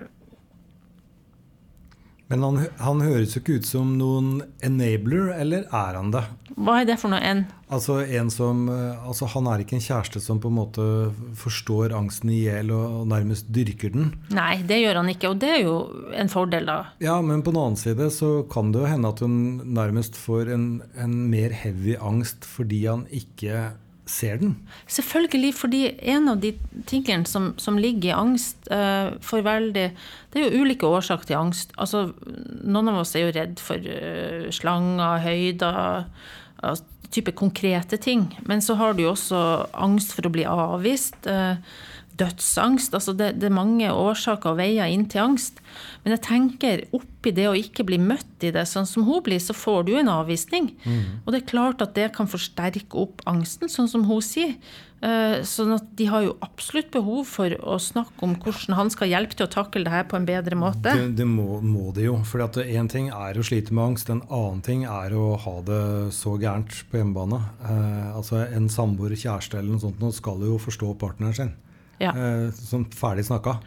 men 2.31 2.45
han, 2.47 2.59
han, 2.79 3.01
høres 3.03 3.33
jo 3.35 3.41
ikke 3.43 3.57
ut 3.59 3.67
som 3.67 3.97
noen 3.99 4.45
enabler, 4.63 5.33
eller 5.35 5.65
er 5.67 5.97
han 5.99 6.13
det? 6.15 6.23
Hva 6.55 6.77
er 6.79 6.87
det 6.93 7.01
for 7.03 7.11
noe 7.11 7.19
en? 7.27 7.43
Altså, 7.71 8.01
en 8.03 8.31
som, 8.35 8.65
eh, 8.69 9.07
altså 9.07 9.29
Han 9.31 9.47
er 9.47 9.63
ikke 9.63 9.77
en 9.79 9.85
kjæreste 9.85 10.21
som 10.23 10.41
på 10.43 10.51
en 10.51 10.59
måte 10.59 10.87
forstår 11.39 11.95
angsten 11.97 12.33
i 12.35 12.43
hjel 12.45 12.73
og, 12.75 13.07
nærmest 13.11 13.51
dyrker 13.55 13.95
den? 13.95 14.13
Nei, 14.35 14.63
det 14.67 14.81
gjør 14.83 15.01
han 15.01 15.13
ikke, 15.13 15.31
og 15.31 15.39
det 15.43 15.53
er 15.55 15.63
jo 15.65 15.77
en 16.15 16.33
fordel, 16.33 16.67
da. 16.67 16.81
Ja, 17.03 17.21
men 17.23 17.45
på 17.47 17.55
den 17.55 17.63
annen 17.63 17.81
side 17.81 18.11
så 18.15 18.41
kan 18.51 18.73
det 18.75 18.83
jo 18.83 18.91
hende 18.91 19.13
at 19.15 19.23
hun 19.23 19.63
nærmest 19.65 20.19
får 20.19 20.51
en, 20.55 20.67
en 20.99 21.15
mer 21.31 21.55
heavy 21.55 21.97
angst 21.97 22.49
fordi 22.49 22.85
han 22.89 23.07
ikke 23.15 23.71
ser 24.11 24.41
den? 24.41 24.55
Selvfølgelig, 24.91 25.55
fordi 25.55 25.81
en 26.13 26.29
av 26.33 26.41
de 26.43 26.53
tingene 26.91 27.29
som, 27.29 27.53
som 27.63 27.79
ligger 27.79 28.11
i 28.11 28.17
angst 28.17 28.71
uh, 28.73 29.15
for 29.25 29.45
veldig 29.47 29.87
Det 30.33 30.41
er 30.41 30.47
jo 30.47 30.63
ulike 30.65 30.87
årsaker 30.87 31.31
til 31.31 31.39
angst. 31.39 31.75
Altså, 31.79 32.09
noen 32.65 32.91
av 32.91 33.03
oss 33.03 33.15
er 33.15 33.29
jo 33.29 33.35
redd 33.37 33.63
for 33.63 33.79
uh, 33.79 34.49
slanger, 34.55 35.23
høyder, 35.27 36.09
uh, 36.63 36.75
type 37.11 37.35
konkrete 37.37 37.99
ting. 38.01 38.29
Men 38.47 38.63
så 38.63 38.77
har 38.79 38.95
du 38.95 39.05
jo 39.05 39.15
også 39.15 39.41
angst 39.73 40.15
for 40.17 40.29
å 40.29 40.35
bli 40.35 40.47
avvist. 40.49 41.27
Dødsangst. 42.21 42.95
Altså 42.97 43.15
det, 43.17 43.33
det, 43.41 43.49
er 43.49 43.57
mange 43.57 43.93
årsaker 43.93 44.53
og 44.53 44.61
veier 44.61 44.91
inn 44.93 45.07
til 45.11 45.25
angst. 45.25 45.63
Men 46.05 46.17
jeg 46.17 46.25
tenker 46.27 46.85
oppi 46.97 47.33
det 47.37 47.49
å 47.49 47.57
ikke 47.59 47.87
bli 47.89 48.01
møtt 48.03 48.47
i 48.47 48.53
det 48.55 48.67
sånn 48.69 48.89
som 48.89 49.07
hun 49.09 49.25
blir, 49.27 49.41
så 49.43 49.57
får 49.57 49.89
du 49.89 49.97
en 50.01 50.13
avvisning. 50.13 50.71
Mm. 50.85 51.03
Og 51.25 51.33
det 51.33 51.43
er 51.43 51.51
klart 51.55 51.83
at 51.85 51.97
det 51.99 52.13
kan 52.17 52.31
forsterke 52.31 52.97
opp 53.01 53.25
angsten, 53.31 53.73
sånn 53.73 53.91
som 53.91 54.07
hun 54.09 54.23
sier. 54.25 54.57
Eh, 55.01 55.39
sånn 55.49 55.73
at 55.73 55.87
de 55.97 56.07
har 56.13 56.27
jo 56.27 56.35
absolutt 56.45 56.91
behov 56.93 57.23
for 57.25 57.55
å 57.65 57.79
snakke 57.81 58.21
om 58.27 58.35
hvordan 58.37 58.77
han 58.77 58.91
skal 58.93 59.09
hjelpe 59.09 59.39
til 59.39 59.47
å 59.47 59.53
takle 59.53 59.87
det 59.87 59.95
her 59.95 60.05
på 60.11 60.19
en 60.19 60.27
bedre 60.29 60.59
måte. 60.61 60.93
Det, 60.93 61.07
det 61.23 61.29
må, 61.29 61.57
må 61.65 61.89
de 61.97 62.05
jo. 62.11 62.19
For 62.29 62.45
én 62.61 62.91
ting 62.93 63.09
er 63.09 63.41
å 63.41 63.47
slite 63.47 63.73
med 63.73 63.95
angst, 63.95 64.13
en 64.13 64.21
annen 64.29 64.61
ting 64.67 64.85
er 64.85 65.17
å 65.17 65.33
ha 65.41 65.57
det 65.65 65.81
så 66.17 66.35
gærent 66.41 66.83
på 66.91 67.01
hjemmebane. 67.01 67.41
Eh, 67.65 68.13
altså 68.13 68.45
En 68.51 68.69
samboer, 68.73 69.17
kjæreste 69.17 69.57
eller 69.57 69.73
noe 69.73 69.85
sånt 69.87 70.05
nå 70.05 70.13
skal 70.13 70.45
jo 70.45 70.61
forstå 70.61 70.93
partneren 71.01 71.39
sin. 71.39 71.57
Ja. 72.01 72.15
Eh, 72.17 72.49
sånn 72.57 72.87
ferdig 72.97 73.27
snakka. 73.29 73.59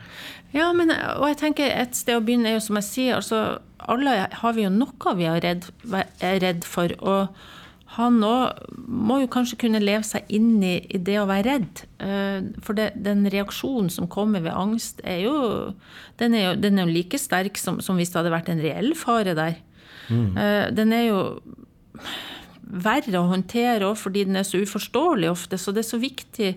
Ja, 0.54 0.72
men, 0.75 0.92
og 0.92 1.28
jeg 1.32 1.40
tenker 1.42 1.70
et 1.70 1.98
sted 1.98 2.18
å 2.18 2.24
begynne 2.25 2.52
er 2.52 2.58
jo 2.58 2.66
som 2.66 2.78
jeg 2.82 2.90
sier, 2.90 3.18
altså 3.18 3.60
alle 3.90 4.16
har 4.32 4.56
vi 4.56 4.66
jo 4.66 4.72
noe 4.74 5.18
vi 5.18 5.28
er 5.28 5.42
redd, 5.44 5.68
er 6.24 6.40
redd 6.44 6.66
for. 6.68 6.94
Og 7.02 7.34
han 7.98 8.20
òg 8.25 8.63
må 8.88 9.20
jo 9.22 9.30
kanskje 9.34 9.60
kunne 9.66 9.82
leve 9.84 10.06
seg 10.08 10.30
inn 10.34 10.56
i, 10.66 10.75
i 10.90 11.02
det 11.02 11.20
å 11.22 11.28
være 11.30 11.46
redd. 11.50 11.84
Eh, 12.02 12.50
for 12.66 12.78
det, 12.78 12.92
den 13.06 13.25
reaksjonen 13.34 13.92
som 13.94 14.10
kommer 14.12 14.44
ved 14.46 14.56
angst, 14.56 15.04
er 15.04 15.24
jo 15.28 15.38
Den 16.22 16.36
er 16.38 16.46
jo, 16.46 16.54
den 16.62 16.78
er 16.78 16.88
jo 16.88 16.94
like 16.94 17.18
sterk 17.20 17.58
som, 17.58 17.80
som, 17.82 17.98
hvis 17.98 18.13
det 18.13 18.22
hadde 18.22 18.34
vært 18.34 18.50
en 18.54 18.62
reell 18.63 18.94
fare 18.98 19.34
der. 19.38 19.60
Mm. 20.10 20.38
Eh, 20.38 20.66
den 20.74 20.94
er 20.94 21.06
jo 21.10 21.20
verre 22.74 23.20
å 23.20 23.30
håndtere 23.30 23.86
òg 23.86 23.98
fordi 24.00 24.24
den 24.28 24.40
er 24.40 24.48
så 24.48 24.62
uforståelig 24.62 25.30
ofte. 25.30 25.60
Så 25.62 25.74
det 25.74 25.84
er 25.84 25.90
så 25.92 26.02
viktig 26.02 26.54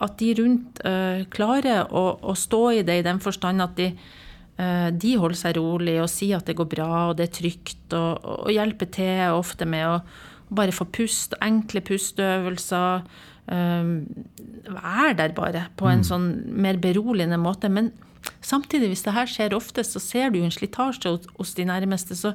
at 0.00 0.16
de 0.20 0.32
rundt 0.38 0.80
uh, 0.86 1.22
klarer 1.32 1.90
å, 1.90 2.04
å, 2.22 2.34
stå 2.38 2.62
i 2.78 2.82
det 2.86 3.00
i 3.00 3.06
den 3.06 3.20
forstand 3.22 3.64
at 3.64 3.76
de, 3.78 3.90
uh, 4.60 4.88
de 4.92 5.14
holder 5.20 5.40
seg 5.42 5.58
rolig 5.58 5.98
og 6.02 6.10
sier 6.12 6.40
at 6.40 6.48
det 6.48 6.56
går 6.58 6.70
bra 6.72 6.90
og 7.10 7.16
det 7.18 7.28
er 7.28 7.36
trygt, 7.40 7.86
og, 7.96 8.24
og 8.46 8.52
hjelper 8.54 8.90
til 8.94 9.38
ofte 9.38 9.68
med 9.68 9.88
å 9.88 9.96
bare 10.50 10.74
få 10.74 10.86
pust, 10.90 11.36
enkle 11.44 11.82
pusteøvelser. 11.86 13.04
Um, 13.50 14.06
være 14.66 15.14
der 15.18 15.34
bare 15.34 15.64
på 15.78 15.88
en 15.90 16.02
mm. 16.02 16.06
sånn 16.06 16.26
mer 16.62 16.78
beroligende 16.82 17.38
måte. 17.40 17.70
Men 17.72 17.92
samtidig, 18.44 18.92
hvis 18.92 19.04
det 19.06 19.14
her 19.16 19.30
skjer 19.30 19.56
ofte, 19.56 19.84
så 19.86 20.02
ser 20.02 20.30
du 20.30 20.40
jo 20.40 20.48
en 20.48 20.54
slitasje 20.54 21.10
hos, 21.10 21.30
hos 21.38 21.54
de 21.58 21.66
nærmeste. 21.70 22.18
Så, 22.18 22.34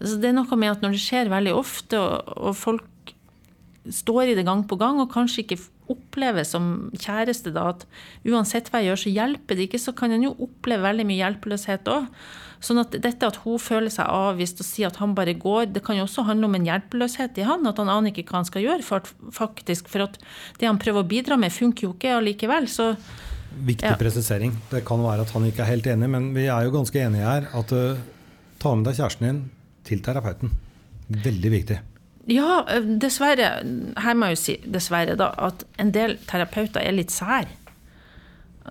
så, 0.00 0.16
det 0.18 0.30
er 0.30 0.36
noe 0.36 0.58
med 0.60 0.74
at 0.74 0.84
når 0.84 0.96
det 0.96 1.04
skjer 1.04 1.32
veldig 1.32 1.54
ofte, 1.58 2.00
og, 2.00 2.34
og 2.50 2.58
folk 2.58 2.90
står 3.92 4.32
i 4.32 4.36
det 4.38 4.46
gang 4.46 4.64
på 4.68 4.78
gang, 4.80 5.00
og 5.02 5.12
kanskje 5.12 5.44
ikke 5.44 5.60
opplever 5.92 6.46
som 6.48 6.88
kjæreste 6.96 7.52
da, 7.52 7.68
at 7.74 7.84
uansett 8.24 8.70
hva 8.72 8.80
jeg 8.80 8.92
gjør, 8.92 9.02
så 9.02 9.12
hjelper 9.12 9.58
det 9.58 9.68
ikke, 9.68 9.82
så 9.82 9.92
kan 9.96 10.14
en 10.14 10.24
jo 10.24 10.32
oppleve 10.46 10.86
veldig 10.86 11.06
mye 11.08 11.20
hjelpeløshet 11.20 11.90
òg. 11.92 12.08
Sånn 12.64 12.80
at 12.80 12.96
dette 13.04 13.28
at 13.28 13.42
hun 13.42 13.60
føler 13.60 13.92
seg 13.92 14.08
avvist 14.08 14.62
og 14.62 14.66
sier 14.66 14.88
at 14.88 14.96
han 15.02 15.12
bare 15.16 15.34
går, 15.36 15.68
det 15.74 15.82
kan 15.84 15.98
jo 15.98 16.06
også 16.06 16.24
handle 16.24 16.48
om 16.48 16.56
en 16.56 16.64
hjelpeløshet 16.64 17.36
i 17.42 17.44
han. 17.44 17.66
At 17.68 17.82
han 17.82 17.92
aner 17.92 18.14
ikke 18.14 18.24
hva 18.30 18.40
han 18.40 18.48
skal 18.48 18.64
gjøre, 18.64 18.86
for 18.86 19.04
faktisk. 19.36 19.90
For 19.92 20.06
at 20.06 20.16
det 20.62 20.70
han 20.70 20.80
prøver 20.80 21.04
å 21.04 21.10
bidra 21.10 21.36
med, 21.40 21.52
funker 21.52 21.90
jo 21.90 21.92
ikke 21.92 22.16
allikevel. 22.16 22.70
Så 22.72 22.94
Viktig 23.54 23.86
ja. 23.86 23.98
presisering. 24.00 24.56
Det 24.70 24.80
kan 24.88 25.04
være 25.04 25.26
at 25.26 25.34
han 25.36 25.44
ikke 25.46 25.62
er 25.62 25.74
helt 25.74 25.86
enig, 25.92 26.08
men 26.10 26.32
vi 26.34 26.48
er 26.48 26.64
jo 26.66 26.72
ganske 26.74 27.04
enige 27.04 27.28
her. 27.28 27.50
At 27.54 27.74
uh, 27.76 28.00
ta 28.62 28.72
med 28.74 28.88
deg 28.88 28.96
kjæresten 28.98 29.28
din 29.28 29.42
til 29.86 30.00
terapeuten. 30.02 30.56
Veldig 31.12 31.52
viktig. 31.52 31.78
Ja, 32.30 32.64
eh, 32.68 32.86
dessverre. 33.00 33.50
Her 34.00 34.16
må 34.16 34.30
jeg 34.30 34.36
jo 34.36 34.42
si 34.42 34.56
dessverre, 34.64 35.16
da, 35.20 35.32
at 35.36 35.66
en 35.80 35.92
del 35.92 36.16
terapeuter 36.28 36.84
er 36.84 36.96
litt 36.96 37.12
sær. 37.12 37.50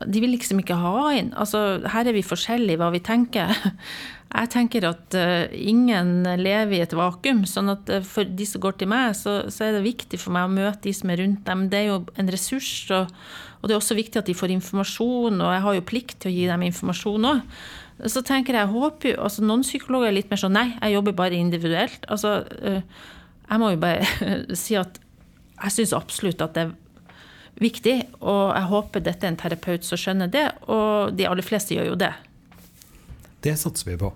De 0.09 0.21
vil 0.23 0.33
liksom 0.33 0.63
ikke 0.63 0.79
ha 0.81 1.11
inn. 1.13 1.29
Altså, 1.37 1.83
her 1.93 2.09
er 2.09 2.15
vi 2.15 2.25
forskjellige 2.25 2.81
hva 2.81 2.89
vi 2.93 3.03
tenker. 3.03 3.53
Jeg 4.33 4.49
tenker 4.49 4.87
at 4.87 5.13
uh, 5.13 5.43
ingen 5.53 6.23
lever 6.39 6.73
i 6.73 6.81
et 6.81 6.95
vakuum. 6.97 7.43
sånn 7.45 7.69
at 7.69 7.89
uh, 7.93 7.99
for 8.01 8.25
de 8.25 8.47
som 8.49 8.63
går 8.63 8.79
til 8.79 8.89
meg, 8.89 9.13
så, 9.13 9.43
så, 9.53 9.67
er 9.67 9.75
det 9.77 9.83
viktig 9.85 10.17
for 10.17 10.33
meg 10.33 10.47
å 10.47 10.53
møte 10.55 10.87
de 10.87 10.93
som 10.97 11.11
er 11.13 11.21
rundt 11.21 11.43
dem. 11.45 11.67
Det 11.69 11.77
er 11.77 11.91
jo 11.91 11.99
en 12.17 12.31
ressurs, 12.33 12.71
og, 12.97 13.13
og 13.61 13.69
det 13.69 13.75
er 13.75 13.83
også 13.83 13.99
viktig 13.99 14.23
at 14.23 14.31
de 14.31 14.33
får 14.33 14.55
informasjon, 14.55 15.37
og 15.37 15.53
jeg 15.53 15.63
har 15.67 15.77
jo 15.77 15.85
plikt 15.85 16.17
til 16.23 16.31
å 16.31 16.33
gi 16.33 16.49
dem 16.49 16.65
informasjon 16.65 17.29
òg. 17.29 17.45
Så 18.09 18.25
tenker 18.25 18.57
jeg, 18.57 18.65
jeg 18.65 18.73
håper 18.73 19.11
jo, 19.11 19.19
altså 19.21 19.45
Noen 19.45 19.61
psykologer 19.61 20.09
er 20.09 20.17
litt 20.17 20.33
mer 20.33 20.41
sånn 20.41 20.57
nei, 20.57 20.71
jeg 20.79 20.95
jobber 20.95 21.19
bare 21.21 21.37
individuelt. 21.37 22.09
altså 22.09 22.39
uh, 22.41 22.81
jeg 23.49 23.61
må 23.61 23.73
jo 23.73 23.81
bare 23.81 24.29
si 24.63 24.77
at 24.79 24.99
jeg 25.63 25.75
syns 25.77 25.95
absolutt 25.95 26.41
at 26.43 26.55
det 26.57 26.65
er 26.67 26.73
viktig, 27.61 27.95
og 28.25 28.53
jeg 28.55 28.69
håper 28.71 29.03
dette 29.05 29.27
er 29.27 29.33
en 29.33 29.39
terapeut 29.39 29.85
som 29.85 29.99
skjønner 29.99 30.31
det, 30.33 30.47
og 30.71 31.13
de 31.15 31.27
aller 31.29 31.45
fleste 31.45 31.75
gjør 31.75 31.91
jo 31.93 31.99
det. 32.01 32.11
Det 33.43 33.53
satser 33.59 33.91
vi 33.91 33.99
på. 34.01 34.09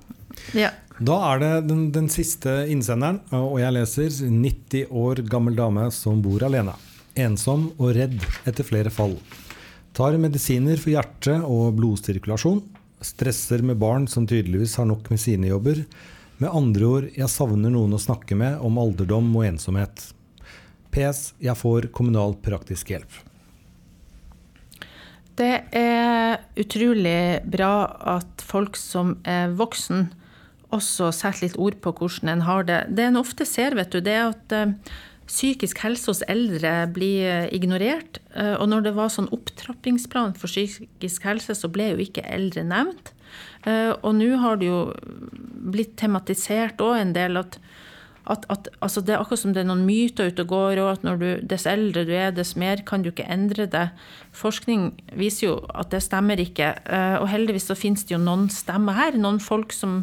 Ja. 0.57 0.71
Da 0.97 1.17
er 1.31 1.41
det 1.41 1.51
den, 1.69 1.83
den, 1.93 2.07
siste 2.09 2.63
innsenderen, 2.71 3.19
og 3.35 3.59
jeg 3.61 3.75
leser 3.75 4.09
90 4.33 4.89
år 4.89 5.21
gammel 5.29 5.57
dame 5.57 5.85
som 5.93 6.23
bor 6.25 6.41
alene. 6.47 6.73
Ensom 7.17 7.69
og 7.77 7.93
redd 7.97 8.17
etter 8.49 8.65
flere 8.65 8.93
fall. 8.93 9.15
Tar 9.97 10.17
medisiner 10.21 10.77
for 10.81 10.93
hjerte 10.93 11.37
og 11.45 11.77
blodsirkulasjon. 11.77 12.63
Stresser 13.05 13.61
med 13.65 13.77
barn 13.81 14.07
som 14.09 14.25
tydeligvis 14.29 14.75
har 14.81 14.89
nok 14.89 15.09
med 15.13 15.21
sine 15.21 15.51
jobber. 15.51 15.83
Med 16.37 16.53
andre 16.53 16.85
ord, 16.85 17.05
jeg 17.17 17.33
savner 17.33 17.71
noen 17.73 17.95
å 17.97 18.01
snakke 18.01 18.35
med 18.37 18.59
om 18.61 18.75
alderdom 18.77 19.31
og 19.39 19.47
ensomhet. 19.47 20.03
PS. 20.93 21.31
Jeg 21.41 21.57
får 21.57 21.89
kommunal 21.97 22.35
praktisk 22.45 22.91
hjelp. 22.93 23.09
Det 25.37 25.55
er 25.77 26.37
utrolig 26.57 27.41
bra 27.45 27.71
at 28.17 28.45
folk 28.45 28.77
som 28.77 29.15
er 29.25 29.53
voksen, 29.57 30.11
også 30.73 31.09
setter 31.15 31.45
litt 31.45 31.57
ord 31.61 31.77
på 31.81 31.93
hvordan 31.95 32.33
en 32.35 32.45
har 32.45 32.65
det. 32.69 32.79
Det 32.93 33.05
en 33.07 33.19
ofte 33.21 33.45
ser, 33.47 33.77
vet 33.77 33.93
du, 33.93 34.01
det 34.03 34.13
er 34.17 34.25
at 34.29 34.53
uh, 34.53 34.95
psykisk 35.29 35.79
helse 35.81 36.11
hos 36.11 36.25
eldre 36.29 36.73
blir 36.93 37.21
uh, 37.23 37.49
ignorert. 37.55 38.19
Uh, 38.35 38.57
og 38.59 38.67
når 38.73 38.89
det 38.89 38.97
var 38.97 39.13
sånn 39.13 39.29
opptrappingsplan 39.33 40.35
for 40.37 40.51
psykisk 40.51 41.25
helse, 41.29 41.55
så 41.57 41.71
ble 41.71 41.93
jo 41.93 42.03
ikke 42.03 42.25
eldre 42.29 42.65
nevnt. 42.67 43.13
Og 43.67 44.13
nå 44.15 44.29
har 44.39 44.59
det 44.61 44.69
jo 44.69 44.79
blitt 45.67 45.97
tematisert 45.99 46.79
òg 46.83 47.01
en 47.01 47.13
del 47.15 47.39
at 47.41 47.57
at, 48.27 48.45
at 48.51 48.67
altså 48.83 49.01
det 49.01 49.15
er 49.15 49.21
akkurat 49.21 49.41
som 49.41 49.53
det 49.55 49.63
er 49.63 49.69
noen 49.69 49.85
myter 49.87 50.31
ute 50.31 50.43
og 50.43 50.51
går, 50.51 50.81
og 50.83 50.89
at 50.91 51.05
når 51.07 51.19
du, 51.21 51.27
dess 51.53 51.67
eldre 51.69 52.03
du 52.07 52.13
er, 52.15 52.33
dess 52.35 52.55
mer 52.59 52.81
kan 52.87 53.03
du 53.03 53.11
ikke 53.11 53.27
endre 53.31 53.67
det. 53.71 53.85
Forskning 54.35 54.89
viser 55.17 55.47
jo 55.47 55.53
at 55.71 55.93
det 55.93 56.03
stemmer 56.05 56.41
ikke. 56.43 56.73
Eh, 56.85 57.15
og 57.21 57.29
heldigvis 57.31 57.69
så 57.71 57.77
finnes 57.77 58.03
det 58.03 58.15
jo 58.15 58.21
noen 58.21 58.49
stemmer 58.53 58.97
her. 58.97 59.19
Noen 59.19 59.39
folk 59.43 59.75
som 59.75 60.01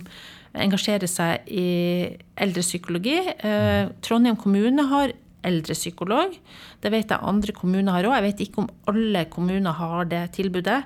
engasjerer 0.54 1.10
seg 1.10 1.50
i 1.50 1.66
eldrepsykologi. 2.40 3.18
Eh, 3.34 3.92
Trondheim 4.06 4.38
kommune 4.40 4.88
har 4.88 5.14
eldrepsykolog. 5.46 6.34
Det 6.82 6.92
vet 6.92 7.12
jeg 7.12 7.28
andre 7.30 7.54
kommuner 7.56 7.96
har 7.96 8.08
òg. 8.08 8.16
Jeg 8.18 8.26
vet 8.26 8.42
ikke 8.46 8.64
om 8.64 8.70
alle 8.90 9.24
kommuner 9.32 9.76
har 9.78 10.08
det 10.10 10.22
tilbudet. 10.38 10.80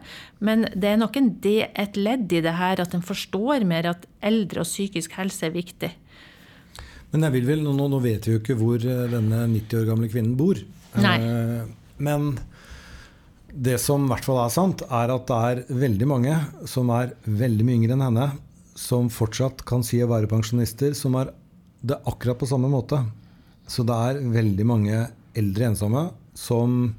Men 0.44 0.66
det 0.74 0.92
er 0.92 1.00
nok 1.00 1.16
en, 1.20 1.32
et 1.44 1.98
ledd 1.98 2.34
i 2.34 2.42
det 2.44 2.56
her 2.58 2.82
at 2.84 2.94
en 2.96 3.04
forstår 3.04 3.66
mer 3.68 3.92
at 3.94 4.06
eldre 4.24 4.64
og 4.64 4.68
psykisk 4.68 5.16
helse 5.18 5.48
er 5.48 5.56
viktig. 5.56 5.92
Men 7.12 7.24
jeg 7.24 7.38
vil 7.38 7.48
vel, 7.48 7.64
nå, 7.64 7.88
nå 7.88 8.00
vet 8.04 8.26
vi 8.28 8.34
jo 8.34 8.42
ikke 8.42 8.58
hvor 8.58 8.82
eh, 8.84 9.06
denne 9.08 9.46
90 9.48 9.80
år 9.80 9.88
gamle 9.88 10.10
kvinnen 10.12 10.36
bor. 10.36 10.60
Nei. 11.00 11.16
Eh, 11.24 11.62
men 12.04 12.34
det 13.48 13.78
som 13.80 14.04
i 14.04 14.12
hvert 14.12 14.26
fall 14.28 14.42
er 14.42 14.52
sant, 14.52 14.84
er 14.84 15.14
at 15.14 15.30
det 15.30 15.38
er 15.50 15.62
veldig 15.86 16.08
mange 16.10 16.34
som 16.68 16.92
er 16.94 17.14
veldig 17.24 17.64
mye 17.64 17.80
yngre 17.80 17.96
enn 17.96 18.04
henne, 18.10 18.28
som 18.78 19.08
fortsatt 19.10 19.64
kan 19.66 19.82
si 19.86 20.02
å 20.04 20.10
være 20.10 20.30
pensjonister, 20.30 20.92
som 20.94 21.16
er 21.18 21.32
det 21.80 21.98
akkurat 22.10 22.38
på 22.38 22.48
samme 22.50 22.70
måte. 22.70 23.00
Så 23.68 23.84
det 23.86 23.94
er 23.94 24.22
veldig 24.32 24.66
mange 24.66 25.04
eldre 25.38 25.68
ensomme 25.70 26.08
som 26.38 26.94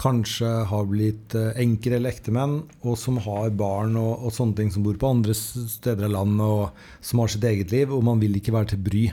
kanskje 0.00 0.48
har 0.68 0.86
blitt 0.90 1.34
eh, 1.38 1.52
enker 1.62 1.96
eller 1.96 2.14
ektemenn, 2.14 2.56
og 2.82 2.96
som 2.98 3.20
har 3.22 3.52
barn 3.54 3.94
og, 4.00 4.26
og, 4.26 4.32
sånne 4.34 4.58
ting, 4.58 4.72
som 4.74 4.84
bor 4.86 4.96
på 4.98 5.12
andre 5.14 5.36
steder 5.36 6.08
av 6.08 6.14
landet, 6.16 6.44
og 6.44 7.04
som 7.04 7.22
har 7.22 7.30
sitt 7.30 7.46
eget 7.46 7.74
liv, 7.74 7.92
og 7.94 8.02
man 8.06 8.22
vil 8.22 8.34
ikke 8.38 8.54
være 8.56 8.72
til 8.72 8.82
bry. 8.88 9.04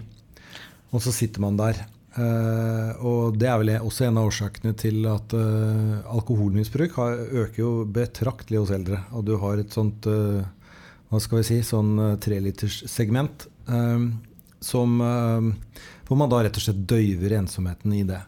Og 0.92 1.04
så 1.06 1.14
sitter 1.16 1.44
man 1.44 1.60
der. 1.60 1.84
Uh, 2.12 2.92
og 3.08 3.38
det 3.40 3.48
er 3.48 3.60
vel 3.62 3.70
også 3.78 4.10
en 4.10 4.18
av 4.20 4.26
årsakene 4.28 4.74
til 4.76 5.06
at 5.08 5.32
uh, 5.32 6.02
alkoholmisbruk 6.12 6.98
har, 7.00 7.22
øker 7.46 7.62
jo 7.62 7.70
betraktelig 7.88 8.60
hos 8.60 8.74
eldre. 8.76 9.00
Og 9.16 9.24
du 9.30 9.38
har 9.40 9.62
et 9.62 9.72
sånt 9.72 10.10
uh, 10.12 10.42
hva 11.08 11.22
skal 11.24 11.40
vi 11.40 11.46
si, 11.48 11.62
sånn 11.64 12.18
treliterssegment 12.24 13.48
som 14.62 15.00
hvor 16.12 16.20
man 16.20 16.32
da 16.32 16.42
rett 16.44 16.58
og 16.60 16.64
slett 16.66 16.84
døyver 16.92 17.38
ensomheten 17.38 17.94
i 17.96 18.04
det. 18.04 18.20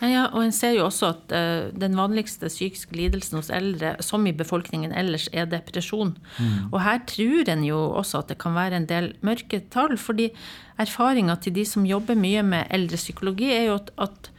Ja, 0.00 0.26
og 0.30 0.42
en 0.42 0.54
ser 0.54 0.74
jo 0.76 0.86
også 0.86 1.10
at 1.12 1.32
uh, 1.32 1.68
den 1.76 1.96
vanligste 1.96 2.48
psykiske 2.48 2.96
lidelsen 2.96 3.38
hos 3.38 3.50
eldre, 3.52 3.94
som 4.04 4.24
i 4.28 4.34
befolkningen 4.36 4.92
ellers, 4.96 5.28
er 5.32 5.48
depresjon. 5.50 6.14
Mm. 6.38 6.70
Og 6.70 6.78
her 6.84 7.02
tror 7.08 7.50
en 7.52 7.64
jo 7.64 7.80
også 8.00 8.22
at 8.22 8.32
det 8.32 8.38
kan 8.42 8.56
være 8.56 8.80
en 8.80 8.88
del 8.88 9.12
mørketall. 9.26 9.96
fordi 9.98 10.30
erfaringa 10.78 11.36
til 11.40 11.54
de 11.56 11.64
som 11.64 11.86
jobber 11.88 12.16
mye 12.16 12.42
med 12.42 12.66
eldrepsykologi, 12.70 13.52
er 13.52 13.64
jo 13.70 13.78
at, 13.80 13.92
at 13.98 14.30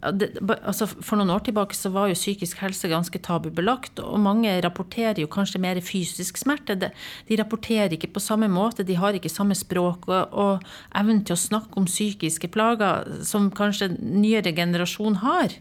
altså 0.00 0.86
for 0.88 1.18
noen 1.18 1.32
år 1.34 1.42
tilbake 1.44 1.76
så 1.76 1.90
var 1.92 2.08
jo 2.10 2.18
psykisk 2.18 2.62
helse 2.62 2.88
ganske 2.90 3.20
tabubelagt, 3.22 4.00
og 4.00 4.20
mange 4.22 4.52
rapporterer 4.64 5.20
jo 5.20 5.30
kanskje 5.30 5.60
mer 5.62 5.80
fysisk 5.84 6.40
smerte. 6.40 6.76
De 6.78 7.38
rapporterer 7.40 7.92
ikke 7.96 8.12
på 8.14 8.22
samme 8.22 8.48
måte, 8.52 8.86
de 8.86 8.98
har 9.00 9.16
ikke 9.16 9.32
samme 9.32 9.56
språk 9.58 10.08
og, 10.10 10.32
og 10.32 10.68
evnen 10.96 11.24
til 11.24 11.36
å 11.36 11.42
snakke 11.44 11.80
om 11.80 11.88
psykiske 11.90 12.52
plager 12.54 13.20
som 13.26 13.50
kanskje 13.50 13.92
nyere 13.98 14.54
generasjon 14.56 15.20
har. 15.24 15.58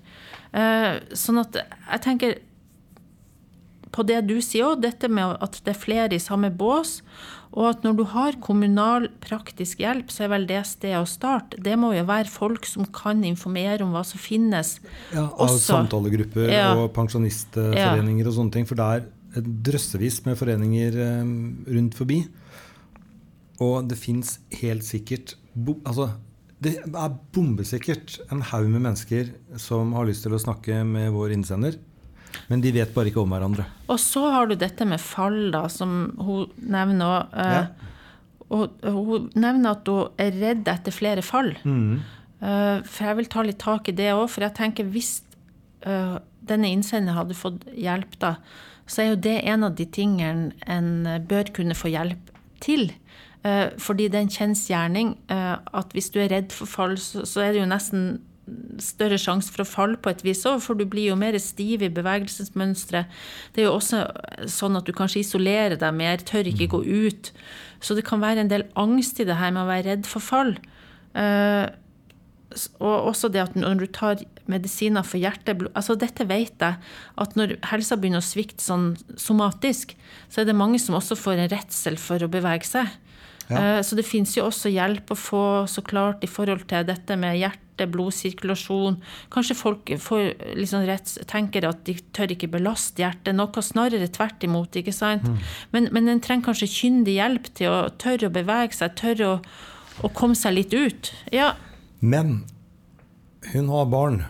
Eh, 0.54 0.94
sånn 1.18 1.42
at 1.44 1.60
jeg 1.64 2.06
tenker 2.06 2.40
på 3.90 4.06
det 4.06 4.22
du 4.30 4.38
sier 4.46 4.72
òg, 4.72 4.84
dette 4.86 5.10
med 5.12 5.40
at 5.42 5.60
det 5.66 5.74
er 5.74 5.84
flere 5.84 6.16
i 6.16 6.22
samme 6.22 6.52
bås. 6.54 7.00
Og 7.60 7.66
at 7.74 7.84
når 7.84 7.98
du 7.98 8.06
har 8.14 8.38
kommunal 8.40 9.10
praktisk 9.20 9.82
hjelp, 9.84 10.14
så 10.14 10.26
er 10.26 10.32
vel 10.32 10.46
det 10.48 10.62
stedet 10.70 11.02
å 11.02 11.08
starte. 11.10 11.60
Det 11.60 11.76
må 11.80 11.92
jo 11.92 12.06
være 12.08 12.32
folk 12.32 12.68
som 12.70 12.88
kan 12.96 13.20
informere 13.28 13.84
om 13.84 13.92
hva 13.92 14.06
som 14.08 14.22
finnes. 14.22 14.78
Ja, 15.12 15.26
Av 15.28 15.50
også. 15.50 15.66
samtalegrupper 15.66 16.54
ja. 16.54 16.70
og 16.80 16.94
pensjonistforeninger 16.96 18.24
ja. 18.24 18.30
og 18.32 18.38
sånne 18.38 18.56
ting. 18.56 18.70
For 18.70 18.80
det 18.80 18.88
er 18.88 19.44
drøssevis 19.68 20.22
med 20.26 20.40
foreninger 20.40 20.96
um, 21.20 21.36
rundt 21.68 22.00
forbi. 22.00 22.22
Og 23.60 23.92
det 23.92 24.00
fins 24.00 24.38
helt 24.62 24.86
sikkert 24.88 25.36
altså, 25.84 26.14
Det 26.64 26.78
er 26.80 27.16
bombesikkert 27.36 28.22
en 28.32 28.46
haug 28.54 28.70
med 28.72 28.86
mennesker 28.88 29.34
som 29.60 29.92
har 29.98 30.08
lyst 30.08 30.24
til 30.24 30.36
å 30.36 30.40
snakke 30.40 30.80
med 30.88 31.12
vår 31.12 31.36
innsender. 31.36 31.76
Men 32.50 32.64
de 32.64 32.72
vet 32.74 32.94
bare 32.96 33.12
ikke 33.12 33.22
om 33.22 33.34
hverandre. 33.34 33.66
Og 33.90 34.00
så 34.02 34.24
har 34.34 34.50
du 34.50 34.56
dette 34.58 34.86
med 34.90 35.02
fall, 35.02 35.50
da, 35.54 35.68
som 35.72 36.12
hun 36.18 36.50
nevner. 36.58 37.28
Uh, 37.34 37.52
ja. 37.54 37.66
Og 38.50 38.80
hun 38.82 39.28
nevner 39.38 39.78
at 39.78 39.90
hun 39.90 40.22
er 40.22 40.38
redd 40.42 40.70
etter 40.72 40.96
flere 40.96 41.26
fall. 41.26 41.54
Mm. 41.64 42.00
Uh, 42.42 42.80
for 42.86 43.10
jeg 43.10 43.20
vil 43.20 43.30
ta 43.30 43.46
litt 43.46 43.62
tak 43.62 43.92
i 43.92 43.96
det 43.98 44.10
òg. 44.16 44.26
For 44.34 44.46
jeg 44.48 44.58
tenker 44.58 44.90
hvis 44.90 45.20
uh, 45.86 46.18
denne 46.50 46.72
innsenderen 46.74 47.20
hadde 47.20 47.38
fått 47.38 47.68
hjelp, 47.76 48.18
da, 48.24 48.38
så 48.90 49.04
er 49.04 49.12
jo 49.12 49.22
det 49.28 49.38
en 49.52 49.68
av 49.68 49.78
de 49.78 49.86
tingene 49.86 50.50
en 50.66 51.22
bør 51.30 51.54
kunne 51.54 51.78
få 51.78 51.92
hjelp 51.94 52.34
til. 52.64 52.90
Fordi 53.40 54.10
det 54.12 54.18
er 54.18 54.24
en 54.26 54.34
kjensgjerning 54.34 55.12
at 55.32 55.94
hvis 55.96 56.10
du 56.12 56.18
er 56.20 56.32
redd 56.34 56.50
for 56.52 56.68
fall, 56.68 56.98
så, 57.00 57.22
så 57.24 57.46
er 57.46 57.54
det 57.54 57.62
jo 57.62 57.70
nesten 57.70 58.08
større 58.84 59.20
sjanse 59.22 59.52
for 59.54 59.64
å 59.64 59.70
falle 59.70 60.00
på 60.02 60.12
et 60.12 60.24
vis 60.26 60.46
òg, 60.50 60.62
for 60.64 60.80
du 60.80 60.86
blir 60.90 61.10
jo 61.12 61.18
mer 61.20 61.38
stiv 61.42 61.84
i 61.86 61.92
bevegelsesmønsteret. 61.94 63.12
Det 63.56 63.64
er 63.64 63.70
jo 63.70 63.76
også 63.78 64.06
sånn 64.50 64.80
at 64.80 64.88
du 64.88 64.94
kanskje 64.96 65.24
isolerer 65.24 65.78
deg 65.80 65.98
mer, 65.98 66.24
tør 66.24 66.50
ikke 66.52 66.72
gå 66.76 66.82
ut. 66.86 67.32
Så 67.84 67.96
det 67.98 68.06
kan 68.08 68.24
være 68.24 68.44
en 68.44 68.52
del 68.52 68.68
angst 68.80 69.20
i 69.20 69.28
det 69.28 69.40
her 69.40 69.54
med 69.56 69.66
å 69.66 69.70
være 69.70 69.88
redd 69.92 70.10
for 70.10 70.24
fall. 70.24 70.56
Uh, 71.16 71.68
og 72.82 73.12
også 73.12 73.30
det 73.30 73.44
at 73.44 73.58
når 73.58 73.84
du 73.84 73.88
tar 73.94 74.22
medisiner 74.50 75.06
for 75.06 75.22
hjerteblod 75.22 75.70
altså 75.78 75.94
Dette 76.00 76.26
vet 76.26 76.64
jeg, 76.64 76.80
at 77.22 77.36
når 77.38 77.60
helsa 77.70 77.98
begynner 78.00 78.24
å 78.24 78.26
svikte 78.26 78.64
sånn 78.66 78.96
somatisk, 79.22 79.94
så 80.34 80.42
er 80.42 80.50
det 80.50 80.58
mange 80.58 80.82
som 80.82 80.98
også 80.98 81.18
får 81.20 81.44
en 81.44 81.52
redsel 81.52 82.00
for 82.02 82.26
å 82.26 82.32
bevege 82.32 82.66
seg. 82.66 82.90
Ja. 83.50 83.78
Uh, 83.78 83.80
så 83.86 83.98
det 83.98 84.08
fins 84.10 84.36
jo 84.38 84.48
også 84.48 84.72
hjelp 84.74 85.14
å 85.14 85.18
få 85.18 85.46
så 85.70 85.86
klart 85.86 86.26
i 86.26 86.30
forhold 86.30 86.68
til 86.70 86.86
dette 86.90 87.18
med 87.22 87.38
hjerte 87.40 87.69
hjerte, 87.80 87.92
blodsirkulasjon. 87.92 89.00
Kanskje 89.32 89.56
folk 89.56 89.90
får 90.00 90.56
liksom 90.56 90.86
rett, 90.86 91.18
tenker 91.28 91.68
at 91.68 91.86
de 91.86 91.96
tør 92.14 92.32
ikke 92.32 92.52
belaste 92.52 93.02
hjertet. 93.02 93.36
Noe 93.36 93.62
snarere 93.62 94.08
tvert 94.08 94.44
imot. 94.44 94.76
ikke 94.76 94.94
sant? 94.94 95.24
Mm. 95.24 95.38
Men, 95.72 95.90
men 95.92 96.10
en 96.10 96.22
trenger 96.22 96.46
kanskje 96.50 96.68
kyndig 96.68 97.18
hjelp 97.18 97.54
til 97.56 97.70
å 97.70 97.90
tørre 97.98 98.28
å 98.28 98.34
bevege 98.34 98.76
seg, 98.76 98.96
tørre 98.96 99.28
å, 99.28 99.40
å 100.04 100.10
komme 100.10 100.36
seg 100.36 100.56
litt 100.56 100.74
ut. 100.74 101.14
Ja. 101.32 101.56
Men 102.00 102.46
hun 103.54 103.70
har 103.70 103.86
barn. 103.86 104.26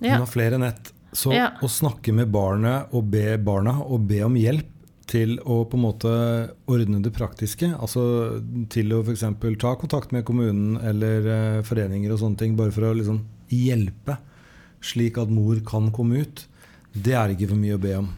Hun 0.00 0.08
ja. 0.08 0.20
har 0.20 0.30
flere 0.30 0.56
enn 0.56 0.66
ett. 0.66 0.92
Så 1.16 1.32
ja. 1.32 1.54
å 1.62 1.68
snakke 1.68 2.12
med 2.12 2.28
barnet 2.28 2.92
og 2.92 3.06
be 3.08 3.38
barna 3.40 3.78
og 3.80 4.04
be 4.04 4.20
om 4.26 4.34
hjelp 4.36 4.68
til 5.10 5.36
å 5.46 5.60
på 5.68 5.78
en 5.78 5.84
måte 5.84 6.12
ordne 6.70 7.00
det 7.04 7.12
praktiske. 7.14 7.70
Altså 7.74 8.02
til 8.72 8.92
å 8.94 9.02
f.eks. 9.04 9.24
ta 9.62 9.74
kontakt 9.78 10.14
med 10.14 10.26
kommunen 10.26 10.76
eller 10.82 11.30
uh, 11.30 11.64
foreninger 11.66 12.12
og 12.12 12.20
sånne 12.22 12.40
ting, 12.42 12.56
bare 12.58 12.74
for 12.74 12.88
å 12.88 12.94
liksom 12.96 13.22
hjelpe, 13.52 14.18
slik 14.84 15.18
at 15.22 15.32
mor 15.32 15.60
kan 15.66 15.92
komme 15.94 16.24
ut. 16.26 16.46
Det 16.92 17.14
er 17.14 17.34
ikke 17.34 17.52
for 17.52 17.60
mye 17.60 17.78
å 17.78 17.82
be 17.82 17.94
om. 18.00 18.10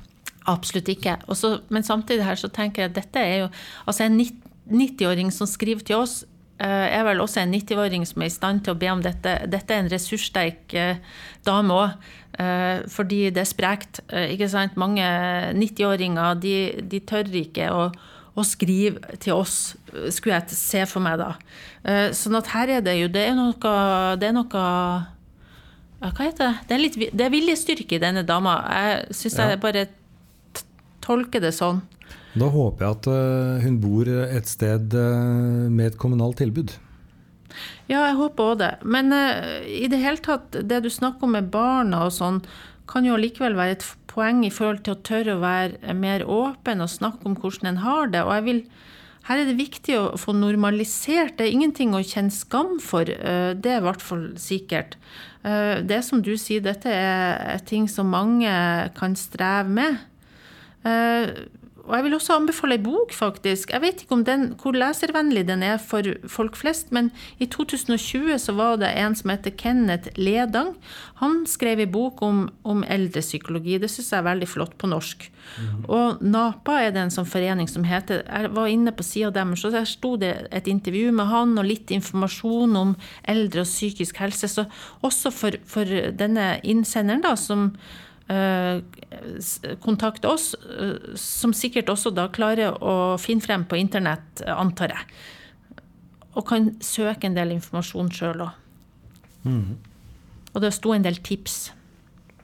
Absolutt 0.48 0.88
ikke. 0.88 1.18
Også, 1.28 1.58
men 1.74 1.84
samtidig 1.84 2.24
her 2.24 2.38
så 2.40 2.48
tenker 2.52 2.86
jeg 2.86 2.92
at 2.92 2.98
dette 3.02 3.20
er 3.20 3.42
jo 3.42 3.48
altså 3.84 4.06
En 4.06 4.16
90-åring 4.18 5.32
som 5.32 5.48
skriver 5.48 5.84
til 5.84 6.00
oss, 6.00 6.22
er 6.58 7.04
vel 7.06 7.20
også 7.22 7.44
en 7.44 7.52
90-åring 7.54 8.02
som 8.08 8.22
er 8.24 8.30
i 8.30 8.34
stand 8.34 8.64
til 8.66 8.74
å 8.74 8.78
be 8.78 8.88
om 8.90 9.02
dette. 9.04 9.36
Dette 9.46 9.74
er 9.74 9.84
en 9.84 9.90
ressurssterk 9.92 10.74
uh, 10.74 11.20
dame 11.46 11.76
òg. 11.76 12.08
Eh, 12.38 12.84
fordi 12.86 13.30
det 13.34 13.42
er 13.42 13.48
sprekt. 13.50 14.00
Eh, 14.12 14.30
ikke 14.34 14.48
sant? 14.48 14.76
Mange 14.78 15.02
90-åringer 15.58 16.38
de, 16.38 16.54
de, 16.86 17.00
tør 17.02 17.26
ikke 17.34 17.66
å, 17.74 17.88
å, 18.38 18.44
skrive 18.46 19.18
til 19.18 19.34
oss, 19.34 19.74
skulle 20.14 20.38
jeg 20.38 20.58
se 20.58 20.84
for 20.86 21.02
meg 21.02 21.18
da. 21.18 21.32
Eh, 21.82 22.10
sånn 22.14 22.38
at 22.38 22.52
her 22.54 22.76
er 22.76 22.84
det 22.84 22.94
jo 23.00 23.08
Det 23.10 23.24
er 23.26 23.34
noe, 23.38 23.72
det 24.20 24.28
er 24.28 24.34
noe 24.36 24.48
Hva 24.52 26.12
heter 26.20 26.44
det? 26.44 26.54
Det 26.68 26.76
er, 26.76 26.82
litt, 26.84 26.98
det 27.10 27.26
er 27.26 27.34
viljestyrke 27.34 27.98
i 27.98 28.02
denne 28.02 28.22
dama. 28.22 28.60
Jeg 28.70 29.18
syns 29.18 29.40
ja. 29.40 29.50
jeg 29.54 29.62
bare 29.64 29.88
tolker 31.02 31.42
det 31.42 31.56
sånn. 31.56 31.82
Da 32.38 32.48
håper 32.52 32.84
jeg 32.84 32.96
at 32.96 33.08
uh, 33.10 33.62
hun 33.64 33.78
bor 33.82 34.08
et 34.08 34.50
sted 34.50 34.94
uh, 34.94 35.66
med 35.70 35.92
et 35.92 35.98
kommunalt 35.98 36.38
tilbud. 36.42 36.74
Ja, 37.88 38.04
jeg 38.04 38.18
håper 38.18 38.52
òg 38.52 38.58
det. 38.60 38.72
Men 38.84 39.14
uh, 39.14 39.64
i 39.64 39.88
det 39.90 40.00
hele 40.02 40.22
tatt, 40.22 40.54
det 40.54 40.82
du 40.84 40.90
snakker 40.92 41.26
om 41.26 41.34
med 41.38 41.50
barna 41.54 42.04
og 42.06 42.14
sånn, 42.14 42.42
kan 42.88 43.04
jo 43.04 43.18
likevel 43.20 43.56
være 43.58 43.78
et 43.78 43.88
poeng 44.08 44.44
i 44.46 44.52
forhold 44.54 44.84
til 44.84 44.94
å 44.94 45.02
tørre 45.04 45.34
å 45.36 45.42
være 45.42 45.96
mer 45.98 46.24
åpen 46.24 46.84
og 46.84 46.92
snakke 46.92 47.26
om 47.28 47.34
hvordan 47.36 47.72
en 47.72 47.82
har 47.82 48.14
det. 48.14 48.22
Og 48.24 48.32
jeg 48.38 48.46
vil 48.46 48.62
her 49.28 49.42
er 49.42 49.50
det 49.50 49.58
viktig 49.58 49.96
å 49.98 50.04
få 50.16 50.32
normalisert. 50.32 51.34
Det 51.36 51.44
er 51.44 51.52
ingenting 51.52 51.92
å 51.92 52.00
kjenne 52.00 52.32
skam 52.32 52.78
for. 52.80 53.04
Det 53.04 53.68
er 53.68 53.82
i 53.82 53.84
hvert 53.84 54.00
fall 54.00 54.22
sikkert. 54.40 54.96
Det 55.44 55.98
som 56.06 56.22
du 56.24 56.30
sier, 56.40 56.62
dette 56.64 56.88
er 56.88 57.60
ting 57.68 57.90
som 57.92 58.08
mange 58.08 58.48
kan 58.96 59.18
streve 59.20 59.68
med. 59.68 60.00
Og 61.88 61.94
jeg 61.96 62.04
vil 62.04 62.16
også 62.18 62.36
anbefale 62.36 62.76
ei 62.76 62.82
bok, 62.84 63.14
faktisk. 63.16 63.72
Jeg 63.72 63.80
vet 63.80 64.02
ikke 64.04 64.16
om 64.18 64.24
den, 64.24 64.50
hvor 64.60 64.76
leservennlig 64.76 65.46
den 65.48 65.62
er 65.64 65.78
for 65.80 66.04
folk 66.28 66.56
flest, 66.60 66.92
men 66.92 67.08
i 67.40 67.48
2020 67.48 68.36
så 68.42 68.54
var 68.58 68.76
det 68.82 68.90
en 69.00 69.16
som 69.16 69.32
heter 69.32 69.54
Kenneth 69.56 70.12
Ledang. 70.20 70.74
Han 71.22 71.40
skrev 71.48 71.80
ei 71.80 71.88
bok 71.88 72.20
om, 72.22 72.42
om 72.68 72.84
eldrepsykologi. 72.84 73.78
Det 73.80 73.88
syns 73.90 74.12
jeg 74.12 74.20
er 74.20 74.26
veldig 74.28 74.48
flott 74.50 74.76
på 74.78 74.90
norsk. 74.92 75.24
Mm. 75.56 75.86
Og 75.88 76.20
NAPA 76.20 76.74
er 76.84 76.92
det 76.92 77.06
en 77.06 77.14
sånn 77.14 77.28
forening 77.28 77.70
som 77.70 77.86
heter 77.88 78.20
Jeg 78.26 78.50
var 78.52 78.68
inne 78.68 78.92
på 78.92 79.06
sida 79.06 79.30
deres, 79.34 79.64
og 79.64 79.72
der 79.72 79.88
sto 79.88 80.16
det 80.20 80.34
et 80.52 80.68
intervju 80.68 81.14
med 81.16 81.32
han 81.32 81.56
og 81.56 81.70
litt 81.70 81.94
informasjon 81.94 82.76
om 82.76 82.92
eldre 83.24 83.64
og 83.64 83.70
psykisk 83.70 84.20
helse. 84.20 84.50
Så 84.52 84.66
også 85.00 85.32
for, 85.32 85.56
for 85.64 85.88
denne 86.20 86.58
innsenderen, 86.68 87.24
da, 87.24 87.32
som 87.40 87.72
Eh, 88.28 88.82
kontakte 89.80 90.28
oss, 90.28 90.54
eh, 90.54 91.14
som 91.16 91.54
sikkert 91.56 91.88
også 91.88 92.12
da 92.12 92.26
klarer 92.28 92.76
å 92.84 93.16
finne 93.16 93.40
frem 93.40 93.64
på 93.64 93.78
internett, 93.80 94.42
antar 94.44 94.92
jeg. 94.92 95.06
Og 96.36 96.44
kan 96.50 96.74
søke 96.84 97.24
en 97.24 97.38
del 97.38 97.54
informasjon 97.56 98.12
sjøl 98.12 98.44
òg. 98.44 98.58
Mm. 99.48 99.78
Og 100.52 100.60
det 100.60 100.74
sto 100.76 100.92
en 100.92 101.06
del 101.06 101.16
tips. 101.24 101.70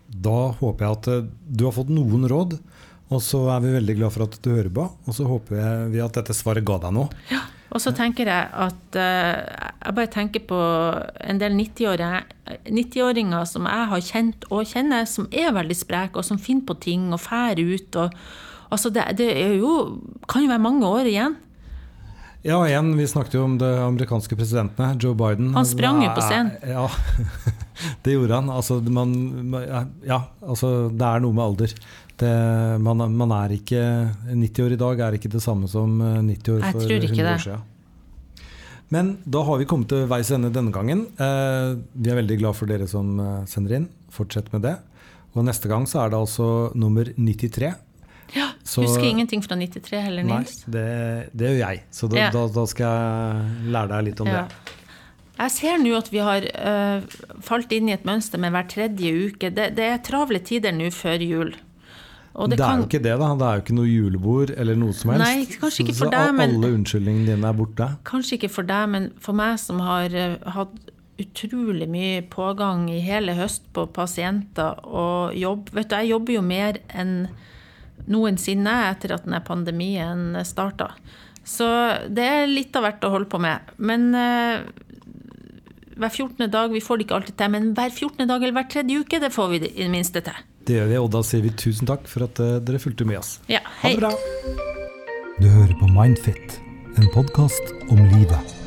Da 0.09 0.55
håper 0.57 0.87
jeg 0.87 0.99
at 0.99 1.11
eh, 1.13 1.27
du 1.53 1.67
har 1.69 1.77
fått 1.77 1.93
noen 1.93 2.25
råd, 2.33 2.57
og 3.13 3.21
så 3.21 3.43
er 3.53 3.61
vi 3.61 3.75
veldig 3.77 3.99
glad 4.01 4.15
for 4.15 4.25
at 4.25 4.41
du 4.41 4.55
hører 4.55 4.73
på. 4.73 4.89
Og 5.05 5.19
så 5.19 5.29
håper 5.29 5.91
vi 5.93 6.01
at 6.01 6.17
dette 6.17 6.33
svaret 6.33 6.65
ga 6.65 6.81
deg 6.87 6.97
noe. 6.97 7.13
Ja. 7.29 7.45
Og 7.73 7.81
så 7.83 7.91
tenker 7.97 8.29
jeg 8.29 8.51
at 8.53 8.97
uh, 8.99 9.39
Jeg 9.81 9.95
bare 9.97 10.11
tenker 10.13 10.45
på 10.47 10.59
en 11.25 11.41
del 11.41 11.57
90-åringer 11.59 12.27
90 12.69 13.33
som 13.51 13.69
jeg 13.71 13.89
har 13.93 14.05
kjent 14.05 14.45
og 14.53 14.69
kjenner, 14.69 15.09
som 15.09 15.29
er 15.33 15.55
veldig 15.57 15.77
spreke, 15.77 16.21
og 16.21 16.27
som 16.29 16.41
finner 16.41 16.67
på 16.69 16.77
ting 16.85 17.09
og 17.13 17.23
fær 17.25 17.59
ut. 17.59 17.97
Og, 18.01 18.13
altså 18.71 18.93
det, 18.95 19.09
det 19.19 19.31
jo, 19.59 19.79
kan 20.29 20.45
jo 20.45 20.53
være 20.53 20.67
mange 20.67 20.87
år 20.87 21.11
igjen. 21.11 21.39
Ja, 22.45 22.59
igjen, 22.69 22.91
vi 22.99 23.07
snakket 23.09 23.39
jo 23.39 23.47
om 23.47 23.55
det 23.57 23.71
amerikanske 23.81 24.37
presidentene. 24.37 24.99
Joe 25.01 25.17
Biden. 25.17 25.55
Han 25.55 25.65
sprang 25.65 26.03
jo 26.05 26.11
på 26.13 26.27
scenen. 26.27 26.51
Ja, 26.69 26.91
det 28.05 28.19
gjorde 28.19 28.37
han. 28.37 28.51
Altså, 28.53 28.83
man, 28.85 29.15
ja, 30.05 30.19
altså, 30.45 30.91
det 30.93 31.07
er 31.09 31.25
noe 31.25 31.33
med 31.33 31.45
alder. 31.47 31.73
Det, 32.21 32.33
man, 32.79 33.03
man, 33.19 33.33
er 33.35 33.57
ikke 33.57 33.81
90 34.31 34.65
år 34.65 34.75
i 34.77 34.81
dag 34.81 35.01
er 35.03 35.17
ikke 35.19 35.33
det 35.33 35.43
samme 35.43 35.67
som 35.71 35.97
90 35.99 36.53
år 36.55 36.67
for 36.71 36.85
100 36.87 37.33
år 37.33 37.41
siden. 37.43 37.71
Men 38.95 39.17
da 39.25 39.43
har 39.47 39.59
vi 39.59 39.67
kommet 39.69 39.91
til 39.91 40.05
veis 40.11 40.31
ende 40.35 40.53
denne 40.55 40.73
gangen. 40.75 41.07
Eh, 41.19 41.71
vi 41.99 42.13
er 42.13 42.21
veldig 42.21 42.37
glad 42.43 42.59
for 42.59 42.71
dere 42.71 42.87
som 42.91 43.17
eh, 43.21 43.41
sender 43.51 43.79
inn. 43.81 43.89
Fortsett 44.15 44.53
med 44.55 44.63
det. 44.67 44.77
Og 45.35 45.47
neste 45.47 45.71
gang 45.71 45.89
så 45.91 46.05
er 46.05 46.13
det 46.13 46.21
altså 46.21 46.49
nummer 46.79 47.09
93. 47.17 47.73
Ja, 48.35 48.49
så, 48.63 48.85
Husker 48.85 49.07
ingenting 49.07 49.43
fra 49.45 49.57
93 49.59 49.99
heller, 50.01 50.27
Nils. 50.27 50.55
Nei, 50.65 50.73
det, 50.77 50.87
det 51.35 51.51
gjør 51.51 51.61
jeg. 51.61 51.83
Så 51.95 52.09
da, 52.11 52.21
ja. 52.23 52.31
da, 52.35 52.47
da, 52.55 52.65
skal 52.71 52.95
jeg 52.95 53.75
lære 53.75 53.91
deg 53.91 54.07
litt 54.09 54.23
om 54.25 54.31
ja. 54.31 54.45
det. 54.45 54.79
Jeg 55.35 55.53
ser 55.57 55.81
nå 55.83 55.93
at 55.99 56.09
vi 56.15 56.23
har 56.23 56.47
uh, 56.55 57.23
falt 57.43 57.73
inn 57.75 57.91
i 57.91 57.95
et 57.97 58.07
mønster 58.07 58.41
med 58.41 58.55
hver 58.55 58.69
tredje 58.71 59.11
uke. 59.27 59.51
Det, 59.55 59.73
det 59.77 59.89
er 59.91 60.03
travle 60.07 60.41
tider 60.47 60.75
nå 60.75 60.89
før 60.95 61.23
jul. 61.27 61.51
Det, 62.35 62.57
det, 62.59 62.65
er 62.67 62.81
jo 62.81 62.87
ikke 62.89 62.99
det, 62.99 63.13
da. 63.21 63.29
Det 63.39 63.47
er 63.47 63.59
jo 63.59 63.63
ikke 63.63 63.77
noe 63.77 63.87
julebord 63.87 64.51
eller 64.59 64.79
noe 64.79 64.95
som 64.97 65.13
helst. 65.15 65.23
Nei, 65.23 65.59
kanskje 65.61 65.85
ikke 65.85 65.95
for 66.01 66.11
deg, 66.11 66.33
men, 66.35 66.57
alle 66.57 66.71
unnskyldningene 66.81 67.29
dine 67.31 67.47
er 67.47 67.59
borte. 67.61 67.87
Kanskje 68.09 68.39
ikke 68.41 68.51
for 68.51 68.67
deg, 68.67 68.89
men 68.91 69.07
for 69.23 69.39
meg 69.39 69.61
som 69.63 69.83
har 69.85 70.17
uh, 70.19 70.35
hatt 70.57 70.91
utrolig 71.23 71.87
mye 71.87 72.25
pågang 72.27 72.89
i 72.91 72.99
hele 73.07 73.37
høst 73.39 73.69
på 73.77 73.87
pasienter 73.95 74.81
og 74.83 75.37
jobb. 75.39 75.71
Vet 75.77 75.93
du, 75.93 75.95
jeg 76.01 76.11
jobber 76.11 76.35
jo 76.35 76.43
mer 76.43 76.81
enn 76.91 77.15
noensinne 78.11 78.73
etter 78.89 79.15
at 79.15 79.29
denne 79.29 79.39
pandemien 79.47 80.35
starta. 80.45 80.91
Så 81.47 81.69
det 82.11 82.25
er 82.25 82.51
litt 82.51 82.75
av 82.75 82.83
hvert 82.89 83.07
å 83.07 83.13
holde 83.15 83.31
på 83.31 83.39
med. 83.45 83.71
Men 83.79 84.11
uh, 84.11 84.65
hver 85.95 86.11
14. 86.11 86.51
dag, 86.51 86.75
vi 86.75 86.83
får 86.83 86.99
det 86.99 87.07
ikke 87.07 87.21
alltid 87.21 87.39
til, 87.39 87.55
men 87.55 87.71
hver 87.79 87.95
14. 87.95 88.27
dag 88.27 88.41
eller 88.41 88.57
hver 88.59 88.69
tredje 88.75 89.05
uke, 89.05 89.23
det 89.23 89.31
får 89.35 89.55
vi 89.55 89.63
i 89.63 89.85
det 89.85 89.93
minste 89.93 90.25
til. 90.25 90.43
Det 90.65 90.79
gjør 90.79 90.87
vi, 90.89 90.97
og 90.97 91.11
da 91.13 91.21
sier 91.27 91.45
vi 91.45 91.53
tusen 91.61 91.89
takk 91.89 92.09
for 92.09 92.25
at 92.25 92.41
uh, 92.41 92.57
dere 92.65 92.81
fulgte 92.81 93.05
med 93.09 93.21
oss. 93.21 93.37
Ja, 93.53 93.61
hei. 93.83 93.93
Ha 93.93 94.01
det 94.01 94.01
bra. 94.01 94.13
Du 95.43 95.49
hører 95.51 95.77
på 95.81 95.91
Mindfit, 95.93 96.61
en 96.97 97.11
podkast 97.13 97.75
om 97.93 98.01
livet. 98.15 98.64